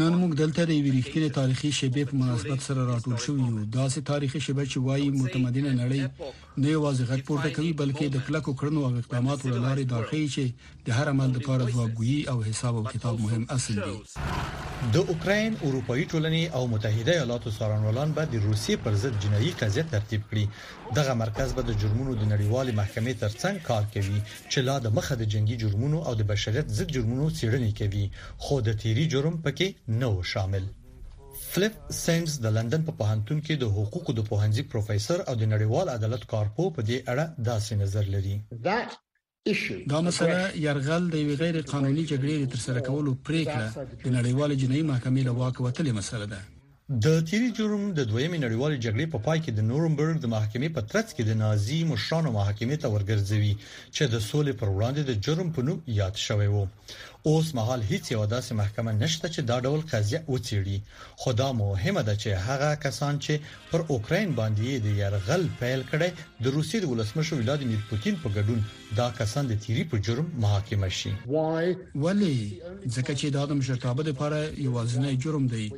نن 0.00 0.14
موږ 0.20 0.32
دلته 0.42 0.62
د 0.68 0.70
یوې 0.78 0.92
ریښتینې 0.98 1.30
تاریخي 1.40 1.70
شیبې 1.78 2.02
په 2.10 2.14
مناسبت 2.22 2.60
سره 2.68 2.88
راټول 2.92 3.16
شو 3.24 3.32
یو 3.36 3.64
داسې 3.78 3.98
تاریخي 4.12 4.40
شیبه 4.46 4.64
چې 4.72 4.78
وایي 4.88 5.10
متمدنه 5.22 5.70
نړۍ 5.82 6.00
نه 6.60 6.68
یوازې 6.68 7.02
غږ 7.10 7.20
پورته 7.26 7.50
کوي 7.56 7.72
بلکې 7.80 8.06
د 8.14 8.18
کلکو 8.26 8.52
کړنو 8.60 8.80
او 8.86 8.92
اقداماتو 9.00 9.48
لارې 9.64 9.84
دا 9.92 10.00
ښیي 10.08 10.26
چې 10.34 10.44
د 10.86 10.88
هر 10.98 11.06
عمل 11.12 11.30
لپاره 11.36 11.68
ځوابګویي 11.74 12.20
او 12.30 12.38
حساب 12.48 12.74
او 12.80 12.84
کتاب 12.94 13.14
مهم 13.24 13.44
اصل 13.56 13.76
دی 13.86 13.96
د 14.94 14.96
اوکرين 15.12 15.52
اروپאי 15.66 16.02
ټولنې 16.12 16.44
او 16.56 16.62
متحده 16.72 17.12
ایالاتو 17.16 17.54
څارنوالان 17.58 18.08
به 18.16 18.22
د 18.32 18.44
روسي 18.46 18.76
پر 18.84 18.98
ضد 19.04 19.16
جنایي 19.24 19.52
قضیه 19.60 19.84
ترتیب 19.94 20.22
کړي 20.30 20.44
دغه 20.98 21.12
مرکز 21.22 21.54
به 21.56 21.62
د 21.70 21.80
جرمونو 21.82 22.12
د 22.20 22.22
نړیوال 22.32 22.68
محکمې 22.80 23.14
ترڅنګ 23.22 23.56
کار 23.68 23.82
کوي 23.94 24.18
چې 24.50 24.58
لا 24.68 24.76
د 24.86 24.94
مخه 24.98 25.14
د 25.18 25.24
جنگي 25.34 25.56
جرمونو 25.64 26.04
او 26.08 26.14
د 26.20 26.22
بشریت 26.32 26.76
ضد 26.78 26.94
جرمونو 26.96 27.30
څیړنې 27.38 27.72
کوي 27.80 28.04
خو 28.44 28.60
د 28.68 28.78
تیری 28.84 29.08
جرم 29.14 29.34
پکې 29.44 29.98
نه 30.02 30.12
شامل 30.34 30.64
فلیپ 31.52 31.72
سینز 31.94 32.34
د 32.44 32.52
لندن 32.56 32.84
په 32.84 32.92
پوهنتون 32.98 33.40
کې 33.46 33.56
د 33.62 33.72
حقوقو 33.78 34.12
د 34.18 34.22
پوهنځي 34.28 34.62
پروفیسور 34.74 35.18
او 35.32 35.34
د 35.40 35.48
نړیوال 35.54 35.90
عدالت 35.94 36.22
کارپو 36.30 36.68
په 36.76 36.84
دې 36.90 36.98
اړه 37.12 37.26
داسې 37.48 37.72
نظر 37.80 38.06
لري 38.14 38.36
دا 38.68 38.78
مسله 40.06 40.38
يرغل 40.66 41.04
د 41.14 41.16
غیر 41.42 41.58
قانوني 41.72 42.04
جګړې 42.12 42.36
تر 42.54 42.58
سره 42.66 42.80
کولو 42.88 43.12
پریکړه 43.28 43.86
د 44.06 44.08
نړیوال 44.16 44.50
جنایي 44.64 44.82
محکمې 44.92 45.22
له 45.28 45.32
واک 45.42 45.56
وتلې 45.66 45.92
مسله 46.00 46.26
ده 46.32 46.40
د 47.04 47.20
تیری 47.28 47.48
جرم 47.58 47.82
د 47.98 48.00
دویمې 48.12 48.38
نړیوال 48.44 48.72
جګړې 48.84 49.06
په 49.12 49.18
پا 49.18 49.24
پای 49.26 49.38
کې 49.42 49.52
د 49.54 49.60
نورنبرګ 49.72 50.16
د 50.22 50.26
محکمې 50.36 50.68
په 50.76 50.80
ترڅ 50.94 51.08
کې 51.14 51.24
د 51.26 51.32
نازی 51.44 51.80
مشرانو 51.92 52.28
محکمې 52.38 52.76
ته 52.82 52.86
ورګرځوي 52.94 53.52
چې 53.94 54.04
د 54.14 54.24
سولې 54.30 54.52
پر 54.60 54.68
وړاندې 54.76 55.02
د 55.08 55.12
جرم 55.24 55.48
په 55.56 55.60
نوم 55.66 55.78
یاد 56.00 56.14
شوی 56.26 56.48
وو 56.54 56.64
اوس 57.28 57.46
مهال 57.54 57.82
هیڅ 57.88 58.06
یو 58.12 58.22
داسې 58.30 58.52
محکمه 58.60 58.92
نشته 59.00 59.28
چې 59.34 59.42
دا 59.50 59.56
ډول 59.66 59.82
قضیه 59.90 60.20
وڅېړي 60.26 60.78
خو 61.22 61.32
دا 61.40 61.48
مهمه 61.58 62.02
ده 62.08 62.14
چې 62.22 62.40
هغه 62.46 62.70
کسان 62.84 63.20
چې 63.24 63.38
پر 63.70 63.80
اوکرين 63.96 64.32
باندې 64.38 64.80
د 64.86 64.98
يرغل 65.02 65.44
پیل 65.60 65.84
کړي 65.92 66.08
د 66.46 66.56
روسي 66.56 66.80
د 66.84 66.90
ولسمشر 66.92 67.36
ولادیمیر 67.42 67.84
پوتین 67.90 68.18
په 68.24 68.34
ګډون 68.36 68.66
دا 69.02 69.06
کسان 69.20 69.50
د 69.52 69.60
تیری 69.66 69.84
په 69.92 70.02
جرم 70.08 70.32
محاکمه 70.46 70.88
شي 71.00 71.12
ولی 71.36 72.34
ځکه 72.96 73.12
چې 73.20 73.32
دا 73.38 73.46
د 73.52 73.60
مشرتابه 73.62 74.08
لپاره 74.10 74.42
یوازینی 74.66 75.16
جرم 75.26 75.46
دی 75.54 75.68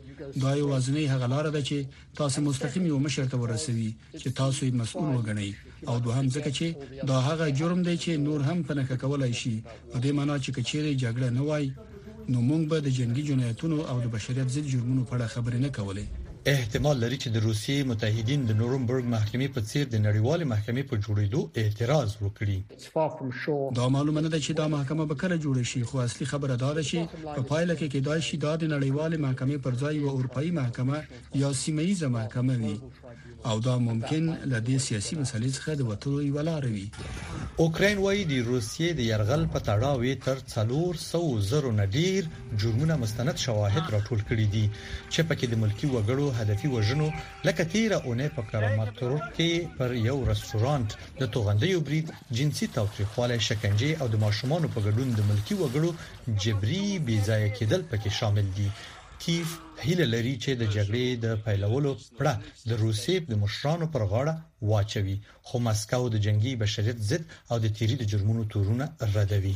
دا 0.46 0.56
یوازینی 0.64 1.04
هغه 1.12 1.26
لار 1.34 1.50
ده 1.50 1.62
چې 1.68 2.18
تاسو 2.22 2.46
مستقیم 2.48 2.86
یو 2.92 2.98
مشرتابه 3.08 3.44
ورسوي 3.46 3.90
چې 4.20 4.28
تاسو 4.42 4.60
یې 4.66 4.74
مسؤل 4.84 5.08
وګڼئ 5.16 5.50
او 5.92 5.98
دوهم 6.04 6.26
ځکه 6.34 6.50
چې 6.58 6.66
دا 7.10 7.16
هغه 7.28 7.44
جرم 7.58 7.80
دی 7.88 7.96
چې 8.04 8.10
نور 8.26 8.40
هم 8.48 8.58
پنهک 8.68 8.90
کولای 9.04 9.32
شي 9.40 9.54
په 9.92 9.98
دې 10.04 10.10
معنی 10.18 10.36
چې 10.44 10.50
کچېره 10.56 10.92
جګړه 11.04 11.28
نه 11.38 11.42
وای 11.48 11.66
نو 12.32 12.38
موږ 12.48 12.62
به 12.70 12.76
د 12.82 12.88
جنگي 12.98 13.22
جنایتونو 13.30 13.78
او 13.90 13.96
د 14.04 14.06
بشریت 14.14 14.48
ضد 14.54 14.66
جرمونو 14.74 15.02
په 15.08 15.12
اړه 15.16 15.26
خبرې 15.34 15.58
نه 15.66 15.70
کولې 15.80 16.06
احتمال 16.54 16.96
لري 17.04 17.18
چې 17.22 17.28
د 17.30 17.36
روسیې 17.48 17.78
متحدین 17.90 18.40
د 18.46 18.52
نورنبرګ 18.60 19.04
محکمې 19.16 19.48
په 19.54 19.60
څیر 19.70 19.84
د 19.90 19.96
نړیوال 20.06 20.40
محکمې 20.52 20.82
په 20.90 20.94
جوړېدو 21.04 21.40
اعتراض 21.62 22.10
وکړي 22.24 22.58
دا 23.78 23.86
معلومه 23.94 24.20
نه 24.26 24.30
ده 24.34 24.38
چې 24.46 24.50
دا 24.60 24.66
محکمه 24.76 25.04
به 25.10 25.14
کله 25.22 25.36
جوړ 25.44 25.56
شي 25.70 25.82
خو 25.88 25.94
اصلي 26.06 26.26
خبره 26.32 26.54
دا 26.64 26.70
ده 26.76 26.82
چې 26.90 26.98
په 27.36 27.40
پایله 27.50 27.74
کې 27.78 27.88
کېدای 27.94 28.20
شي 28.28 28.36
دا 28.46 28.52
د 28.58 28.64
نړیوال 28.74 29.12
محکمې 29.26 29.56
پر 29.64 29.72
ځای 29.82 29.94
یو 30.02 30.08
اروپאי 30.18 30.50
محکمه 30.60 30.96
یا 31.42 31.50
سیمه 31.62 31.82
ایزه 31.86 32.08
محکمه 32.18 32.54
وي 32.62 32.76
او 33.50 33.58
دا 33.66 33.74
ممکن 33.86 34.24
لدې 34.52 34.78
سیاسي 34.86 35.14
مسلې 35.22 35.50
څخه 35.56 35.70
د 35.76 35.82
وټرو 35.88 36.18
یو 36.28 36.38
لار 36.48 36.62
وي 36.74 36.86
اوکرين 37.64 37.96
وایي 38.04 38.22
د 38.30 38.46
روسیې 38.50 38.88
د 38.98 39.00
يرغل 39.10 39.42
په 39.54 39.58
تړاو 39.68 39.98
تر 40.26 40.36
300 40.52 41.50
زره 41.50 41.70
نډیر 41.80 42.22
جرمونه 42.62 42.94
مستند 43.02 43.36
شواهد 43.46 43.84
راټول 43.96 44.20
کړي 44.30 44.46
دي 44.54 44.64
چې 45.12 45.20
پکې 45.28 45.46
د 45.48 45.54
ملکی 45.62 45.86
وګړو 45.90 46.26
هدفي 46.38 46.68
وژنو 46.76 47.08
لکه 47.48 47.62
تیر 47.74 47.90
اونې 48.06 48.28
په 48.36 48.42
کراماتور 48.50 49.12
کې 49.36 49.52
پر 49.76 49.90
یو 50.08 50.16
رستورانت 50.30 50.90
د 51.20 51.22
توغندې 51.36 51.72
بریډ 51.88 52.06
جنسي 52.38 52.66
تاوتریخواله 52.78 53.36
شکنجه 53.50 53.90
او 54.00 54.06
د 54.14 54.24
ماشومان 54.24 54.62
په 54.74 54.78
ګډون 54.86 55.08
د 55.14 55.20
ملکی 55.30 55.54
وګړو 55.58 55.90
جبري 56.42 56.84
بيځای 57.06 57.44
کېدل 57.56 57.80
پکې 57.90 58.08
شامل 58.18 58.46
دي 58.58 58.68
کیف 59.22 59.58
هیله 59.84 60.04
لري 60.14 60.34
چې 60.44 60.50
د 60.60 60.64
جګړې 60.74 61.04
د 61.24 61.26
پیلولو 61.44 61.90
پړه 62.18 62.34
د 62.70 62.80
روسیې 62.84 63.16
د 63.32 63.36
مشرانو 63.42 63.86
پر 63.94 64.02
غاړه 64.12 64.34
واچوي 64.70 65.16
خو 65.46 65.56
مسکو 65.66 66.04
د 66.14 66.16
جنگي 66.26 66.52
بشریت 66.62 66.98
ضد 67.10 67.22
او 67.50 67.56
د 67.64 67.66
تیری 67.78 67.96
د 68.00 68.04
جرمونو 68.12 68.42
تورونه 68.54 68.84
ردوي 69.16 69.54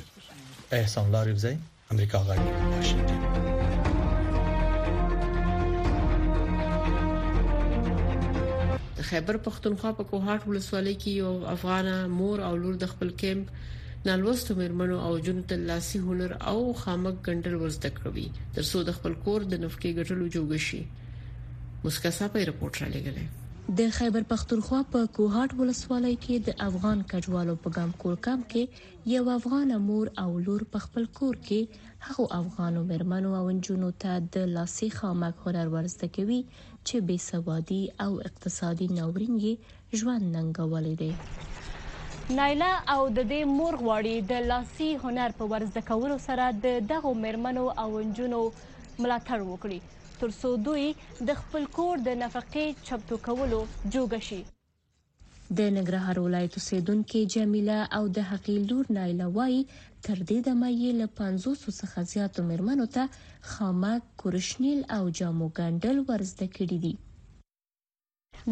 احسان 0.79 1.07
لاریبزی 1.15 1.55
امریکا 1.95 2.19
غږ 2.29 2.41
واشنگتن 2.77 3.21
خیبر 9.11 9.37
پختونخوا 9.47 9.91
په 9.99 10.05
کوهاټ 10.11 10.41
ولسوالۍ 10.49 10.95
کې 11.03 11.11
یو 11.23 11.33
افغان 11.57 11.87
مور 12.19 12.39
او 12.49 12.53
لور 12.63 12.75
د 12.83 12.89
خپل 12.93 13.13
کیمپ 13.21 13.47
نالوستو 14.07 14.55
مېرمنو 14.59 14.97
او 15.07 15.15
جنو 15.29 15.41
ته 15.53 15.57
لاسي 15.69 15.99
هنر 16.09 16.33
او 16.51 16.59
خامک 16.81 17.17
ګنډل 17.29 17.55
ورزده 17.63 17.89
کوي 18.01 18.27
ترڅو 18.59 18.83
د 18.89 18.95
خپل 18.99 19.17
کور 19.25 19.47
د 19.55 19.59
نفقه 19.63 19.91
ګټلو 19.99 20.29
جوګه 20.35 20.59
شي 20.67 20.83
مسکا 21.87 22.13
صاحب 22.19 22.37
ریپورت 22.51 22.79
را 22.83 22.89
لګلې 22.93 23.25
د 23.81 23.97
خیبر 23.97 24.29
پختونخوا 24.35 24.81
په 24.93 25.11
کوهات 25.19 25.57
ولسوالۍ 25.63 26.15
کې 26.25 26.39
د 26.49 26.57
افغان 26.69 27.03
کډوالو 27.15 27.57
په 27.67 27.75
ګام 27.81 27.91
کور 28.05 28.17
کم 28.29 28.47
کې 28.55 29.13
یو 29.17 29.25
افغان 29.37 29.75
مور 29.89 30.13
او 30.27 30.29
لور 30.47 30.63
په 30.77 30.85
خپل 30.87 31.11
کور 31.19 31.35
کې 31.51 31.93
هغه 32.07 32.29
افغانو 32.41 32.85
مرمنو 32.95 33.35
او 33.43 33.45
انجونو 33.57 33.91
ته 34.07 34.23
د 34.39 34.49
لاسي 34.55 34.91
خامک 35.01 35.45
هنر 35.49 35.75
ورزده 35.77 36.13
کوي 36.21 36.41
چې 36.57 37.07
بې 37.09 37.19
سوادي 37.31 37.83
او 38.09 38.11
اقتصادي 38.33 38.91
ناورین 39.01 39.37
یې 39.43 40.03
ژوند 40.03 40.35
ننګولې 40.35 41.01
دي 41.05 41.57
نایله 42.37 42.95
او 42.95 43.03
د 43.17 43.23
دې 43.29 43.45
مور 43.59 43.75
غواړي 43.83 44.17
د 44.31 44.43
لاسي 44.49 44.89
هنر 45.05 45.31
په 45.37 45.45
ورزده 45.53 45.83
کولو 45.91 46.17
سره 46.25 46.49
د 46.65 46.75
دغو 46.91 47.13
میرمنو 47.25 47.63
او 47.83 47.87
نجونو 48.09 48.41
ملاتړ 49.03 49.39
وکړي 49.47 49.79
ترڅو 50.25 50.51
دوی 50.67 50.85
د 51.31 51.39
خپل 51.41 51.65
کور 51.79 51.97
د 52.11 52.19
نفقې 52.25 52.67
چمتو 52.91 53.17
کولو 53.29 53.61
جوګه 53.93 54.21
شي 54.29 54.41
د 55.59 55.73
نګرهار 55.79 56.23
ولایت 56.27 56.61
اوسیدونکو 56.61 57.23
جمیله 57.39 57.79
او 58.01 58.05
د 58.21 58.29
حقی 58.35 58.59
لور 58.69 58.93
نایله 58.99 59.31
وای 59.39 59.57
تر 59.73 60.25
دې 60.29 60.39
دمه 60.49 60.69
یې 60.77 60.93
له 61.01 61.15
500 61.25 61.77
څخه 61.81 62.07
زیاتو 62.15 62.47
میرمنو 62.53 62.89
ته 62.99 63.11
خامه 63.55 63.95
کورشنیل 64.25 64.85
او 64.97 65.03
جامو 65.21 65.53
ګنډل 65.61 66.05
ورزده 66.13 66.53
کړي 66.59 66.79
دي 66.87 66.95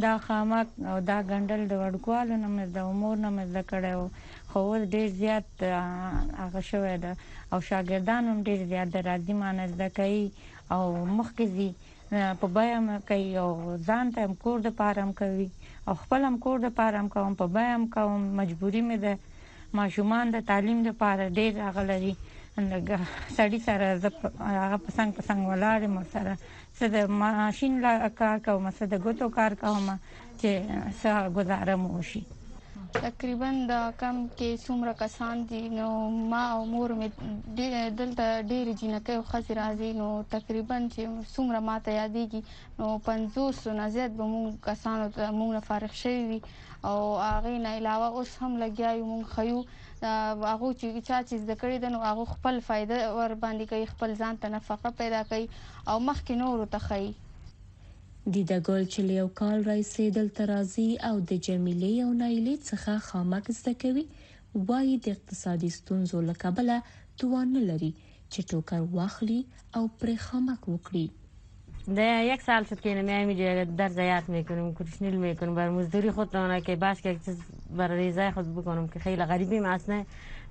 دا 0.03 0.18
خامک 0.18 0.66
او 0.90 0.96
دا 1.11 1.18
ګندل 1.31 1.62
د 1.68 1.72
وړکوالو 1.83 2.35
نه 2.42 2.49
مې 2.55 2.64
د 2.75 2.79
عمر 2.90 3.14
نه 3.25 3.29
مې 3.37 3.62
کړه 3.70 3.92
او 3.99 4.03
خو 4.51 4.61
ډیر 4.94 5.07
زیات 5.22 5.46
هغه 6.42 6.61
شوې 6.70 6.96
ده 7.05 7.12
او 7.53 7.59
شاګردان 7.68 8.22
هم 8.31 8.38
ډیر 8.49 8.61
زیات 8.72 8.88
د 8.92 8.96
راځي 9.09 9.35
مانز 9.40 9.70
د 9.81 9.85
کوي 9.99 10.27
او 10.75 10.83
مخکې 11.18 11.44
زی 11.55 11.70
په 12.40 12.46
بیام 12.57 12.85
کوي 13.09 13.31
او 13.42 13.51
ځان 13.88 14.07
ته 14.14 14.20
کور 14.44 14.59
د 14.66 14.68
پارم 14.81 15.11
کوي 15.20 15.49
او 15.87 15.94
خپل 16.03 16.20
هم 16.29 16.37
کور 16.44 16.57
د 16.66 16.68
پارم 16.79 17.07
کوم 17.14 17.33
په 17.40 17.44
بیام 17.57 17.83
کوم 17.94 18.20
مجبوری 18.40 18.83
مې 18.88 18.96
ده 19.05 19.14
ماشومان 19.79 20.25
د 20.31 20.37
تعلیم 20.51 20.79
د 20.87 20.90
پاره 21.01 21.27
ډیر 21.38 21.53
هغه 21.68 21.83
لري 21.90 22.14
لکه 22.72 22.96
سړی 23.37 23.59
سره 23.68 23.87
هغه 24.62 24.79
پسنګ 24.85 25.11
پسنګ 25.18 25.40
ولاړم 25.51 25.94
سره 26.14 26.33
زه 26.79 26.87
د 26.95 26.97
ماشين 27.21 27.73
لا 27.85 27.93
کار 28.23 28.37
کوم 28.47 28.65
زه 28.79 28.85
د 28.93 29.05
ګوتو 29.05 29.27
کار 29.39 29.53
کوم 29.62 29.85
چې 30.41 30.51
څه 31.01 31.11
گزارم 31.37 31.83
وشي 31.95 32.23
تقریبا 33.05 33.49
دا 33.73 33.79
کم 34.03 34.17
کې 34.39 34.51
څومره 34.67 34.93
کسان 35.03 35.37
دي 35.53 35.62
نو 35.79 35.89
ما 36.33 36.43
او 36.57 36.61
مور 36.73 36.91
مې 36.99 37.09
دلته 38.01 38.27
ډېر 38.51 38.67
جنکه 38.83 39.12
او 39.21 39.25
خزر 39.31 39.55
راځي 39.61 39.91
نو 40.01 40.09
تقریبا 40.37 40.77
چې 40.93 41.03
څومره 41.35 41.59
ما 41.69 41.77
ته 41.87 41.91
یادېږي 42.01 42.41
نو 42.79 42.87
500 43.09 43.77
نه 43.81 43.87
زیات 43.97 44.12
به 44.21 44.27
مونږ 44.33 44.51
کسانو 44.69 45.07
ته 45.17 45.25
مونږ 45.41 45.53
فارغ 45.71 45.93
شوی 46.03 46.21
وي 46.31 46.41
او 46.91 46.97
هغه 47.31 47.53
نه 47.65 47.71
علاوه 47.81 48.09
اوس 48.17 48.33
هم 48.43 48.53
لګیایو 48.65 49.05
مونږ 49.11 49.25
خيو 49.35 49.59
هغه 50.04 50.68
چې 50.80 50.88
چا 51.09 51.18
چې 51.28 51.37
زده 51.42 51.54
کړی 51.61 51.76
دنو 51.85 51.98
هغه 52.09 52.24
خپل 52.35 52.56
فایده 52.68 52.96
ور 53.18 53.32
باندې 53.44 53.64
کوي 53.70 53.87
خپل 53.92 54.11
ځان 54.20 54.35
ته 54.42 54.48
نفقه 54.54 54.90
پیدا 55.00 55.22
کوي 55.30 55.46
او 55.90 55.96
مخکې 56.09 56.35
نور 56.42 56.66
ته 56.74 56.78
خي 56.87 57.06
د 58.35 58.37
دګل 58.50 58.82
چې 58.92 59.00
یو 59.20 59.28
کال 59.40 59.59
راځي 59.72 60.06
دلته 60.18 60.42
راځي 60.52 60.90
او 61.09 61.14
د 61.30 61.32
جمیلې 61.46 61.94
او 62.04 62.11
نایلې 62.22 62.56
څخه 62.68 62.92
خامک 63.09 63.44
زده 63.59 63.72
کوي 63.82 64.04
وایي 64.68 64.94
د 65.04 65.06
اقتصادي 65.16 65.70
ستونزو 65.78 66.18
لکه 66.30 66.48
بل 66.56 66.70
توان 67.20 67.48
لري 67.70 67.92
چې 68.32 68.40
ټوکر 68.50 68.80
واخلي 68.96 69.40
او 69.78 69.85
پر 70.00 70.09
خامک 70.26 70.61
وکړي 70.74 71.06
ده 71.94 72.25
یک 72.33 72.42
سال 72.42 72.64
شد 72.64 72.81
که 72.81 72.88
اینم 72.88 73.09
همینجا 73.09 73.64
در 73.64 73.88
زیاد 73.88 74.29
میکنم 74.29 74.75
کوتشنیل 74.75 75.14
میکنم 75.14 75.55
بر 75.55 75.70
مزدوری 75.70 76.11
خود 76.11 76.35
رانه 76.35 76.61
که 76.61 76.77
باش 76.77 77.03
که 77.03 77.11
یک 77.11 77.25
چیز 77.25 77.38
بر 77.77 77.88
ریزه 77.88 78.31
خود 78.31 78.55
بکنم 78.57 78.88
که 78.88 78.99
خیلی 78.99 79.25
غریبی 79.25 79.59
اصلا 79.59 80.05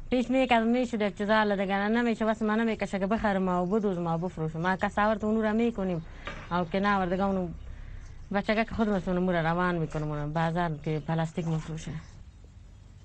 پیش 0.09 0.29
می 0.31 0.47
کردم 0.47 0.67
میشد 0.67 1.01
یک 1.01 1.17
چیز 1.17 1.29
حال 1.29 1.55
دیگه 1.61 1.87
نمیشه 1.87 2.25
بس 2.25 2.41
من 2.41 2.59
نمیکشه 2.59 2.99
که 2.99 3.07
بخرم 3.07 3.47
او 3.49 3.65
بدوزم 3.65 4.07
او 4.07 4.17
بفروشم 4.17 4.61
ما 4.61 4.75
کساورت 4.75 5.23
اونو 5.23 5.41
را 5.41 5.53
میکنیم 5.53 6.05
او 6.51 6.63
که 6.65 6.79
نه 6.79 7.05
دیگه 7.05 7.25
اونو 7.25 7.47
بچگه 8.33 8.63
که 8.65 8.75
خود 8.75 8.89
مسونه 8.89 9.19
مور 9.19 9.41
روان 9.41 9.77
میکنم 9.77 10.33
بازار 10.33 10.77
که 10.83 11.01
پلاستیک 11.07 11.47
مفروشه 11.47 11.91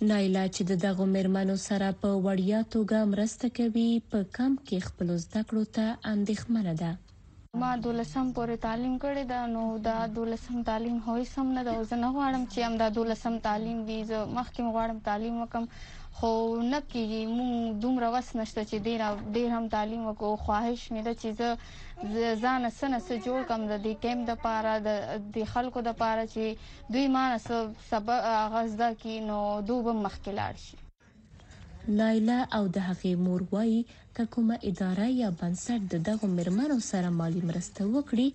نایلا 0.03 0.49
چې 0.49 0.63
د 0.63 0.73
دغه 0.87 1.05
میرمنو 1.05 1.57
سره 1.57 1.93
په 2.03 2.09
وړیا 2.23 2.75
توګه 2.75 2.93
مرسته 3.13 3.49
کوي 3.57 4.03
په 4.13 4.27
کم 4.39 4.57
کې 4.69 4.79
خپل 4.79 5.17
زده 5.17 5.41
کړو 5.49 5.65
ته 5.73 5.97
اندېښمنه 6.05 6.75
ده 6.79 6.97
ما 7.59 7.69
دولسم 7.85 8.27
پورې 8.37 8.57
تعلیم 8.65 8.93
کړی 9.05 9.23
دا 9.31 9.39
نو 9.55 9.63
دا 9.87 9.93
دولسم 10.17 10.59
تعلیم 10.69 10.97
هوی 11.07 11.25
سم 11.35 11.47
نه 11.57 11.63
دا 11.69 11.73
زنه 11.93 12.09
غواړم 12.17 12.43
چې 12.53 12.59
هم 12.67 12.75
دا 12.83 12.87
دولسم 12.99 13.35
تعلیم 13.47 13.79
وي 13.89 13.97
زه 14.11 14.19
مخکې 14.37 14.63
غواړم 14.75 14.99
تعلیم 15.09 15.35
وکم 15.43 15.65
خو 16.19 16.29
نه 16.73 16.81
کیږي 16.93 17.21
مونږ 17.37 17.55
دومره 17.85 18.09
وس 18.15 18.29
نشته 18.41 18.61
چې 18.71 18.77
ډیر 18.89 19.01
ډیر 19.39 19.49
هم 19.57 19.65
تعلیم 19.75 20.03
وکړو 20.05 20.33
خواهش 20.45 20.81
مې 20.93 21.03
ده 21.07 21.15
چې 21.21 21.29
زه 22.19 22.37
ځان 22.43 22.63
سره 22.79 22.99
سره 23.07 23.19
جوړ 23.27 23.41
کم 23.51 23.61
د 23.73 23.73
دې 23.85 23.95
کیم 24.05 24.19
د 24.29 24.33
پاره 24.45 24.75
د 25.39 25.49
خلکو 25.57 25.79
د 25.89 25.99
پاره 26.05 26.25
چې 26.33 26.45
دوی 26.99 27.07
مان 27.17 27.31
سبب 27.89 28.31
غزدا 28.55 28.89
کې 29.01 29.15
نو 29.33 29.39
دوبم 29.73 29.97
مخکې 30.09 30.31
لاړ 30.41 30.55
شي 30.67 30.77
لایلا 31.99 32.39
او 32.59 32.63
د 32.77 32.83
هغې 32.89 33.13
مور 33.27 33.41
وایي 33.53 33.79
که 34.17 34.25
کومه 34.35 34.57
اداره 34.71 35.07
یا 35.23 35.31
بنسټ 35.41 35.81
د 35.93 36.03
دغو 36.09 36.27
مرمنو 36.37 36.79
سره 36.91 37.09
مالی 37.21 37.43
مرسته 37.51 37.83
وکړي 37.95 38.29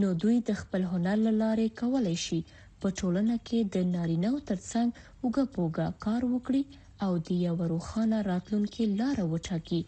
نو 0.00 0.08
دوی 0.24 0.36
د 0.50 0.58
خپل 0.62 0.82
هنر 0.94 1.16
لاره 1.40 1.66
کولای 1.82 2.16
شي 2.26 2.40
په 2.80 2.88
ټولنه 2.98 3.34
کې 3.46 3.58
د 3.76 3.86
نارینه 3.94 4.28
او 4.32 4.38
ترڅنګ 4.48 4.88
وګه 5.24 5.44
پوګه 5.54 5.86
کار 6.06 6.22
وکړي 6.34 6.62
او 7.06 7.12
د 7.26 7.28
یو 7.46 7.54
روخانه 7.74 8.18
راتلونکي 8.30 8.84
لار 9.02 9.16
وټاکي 9.32 9.82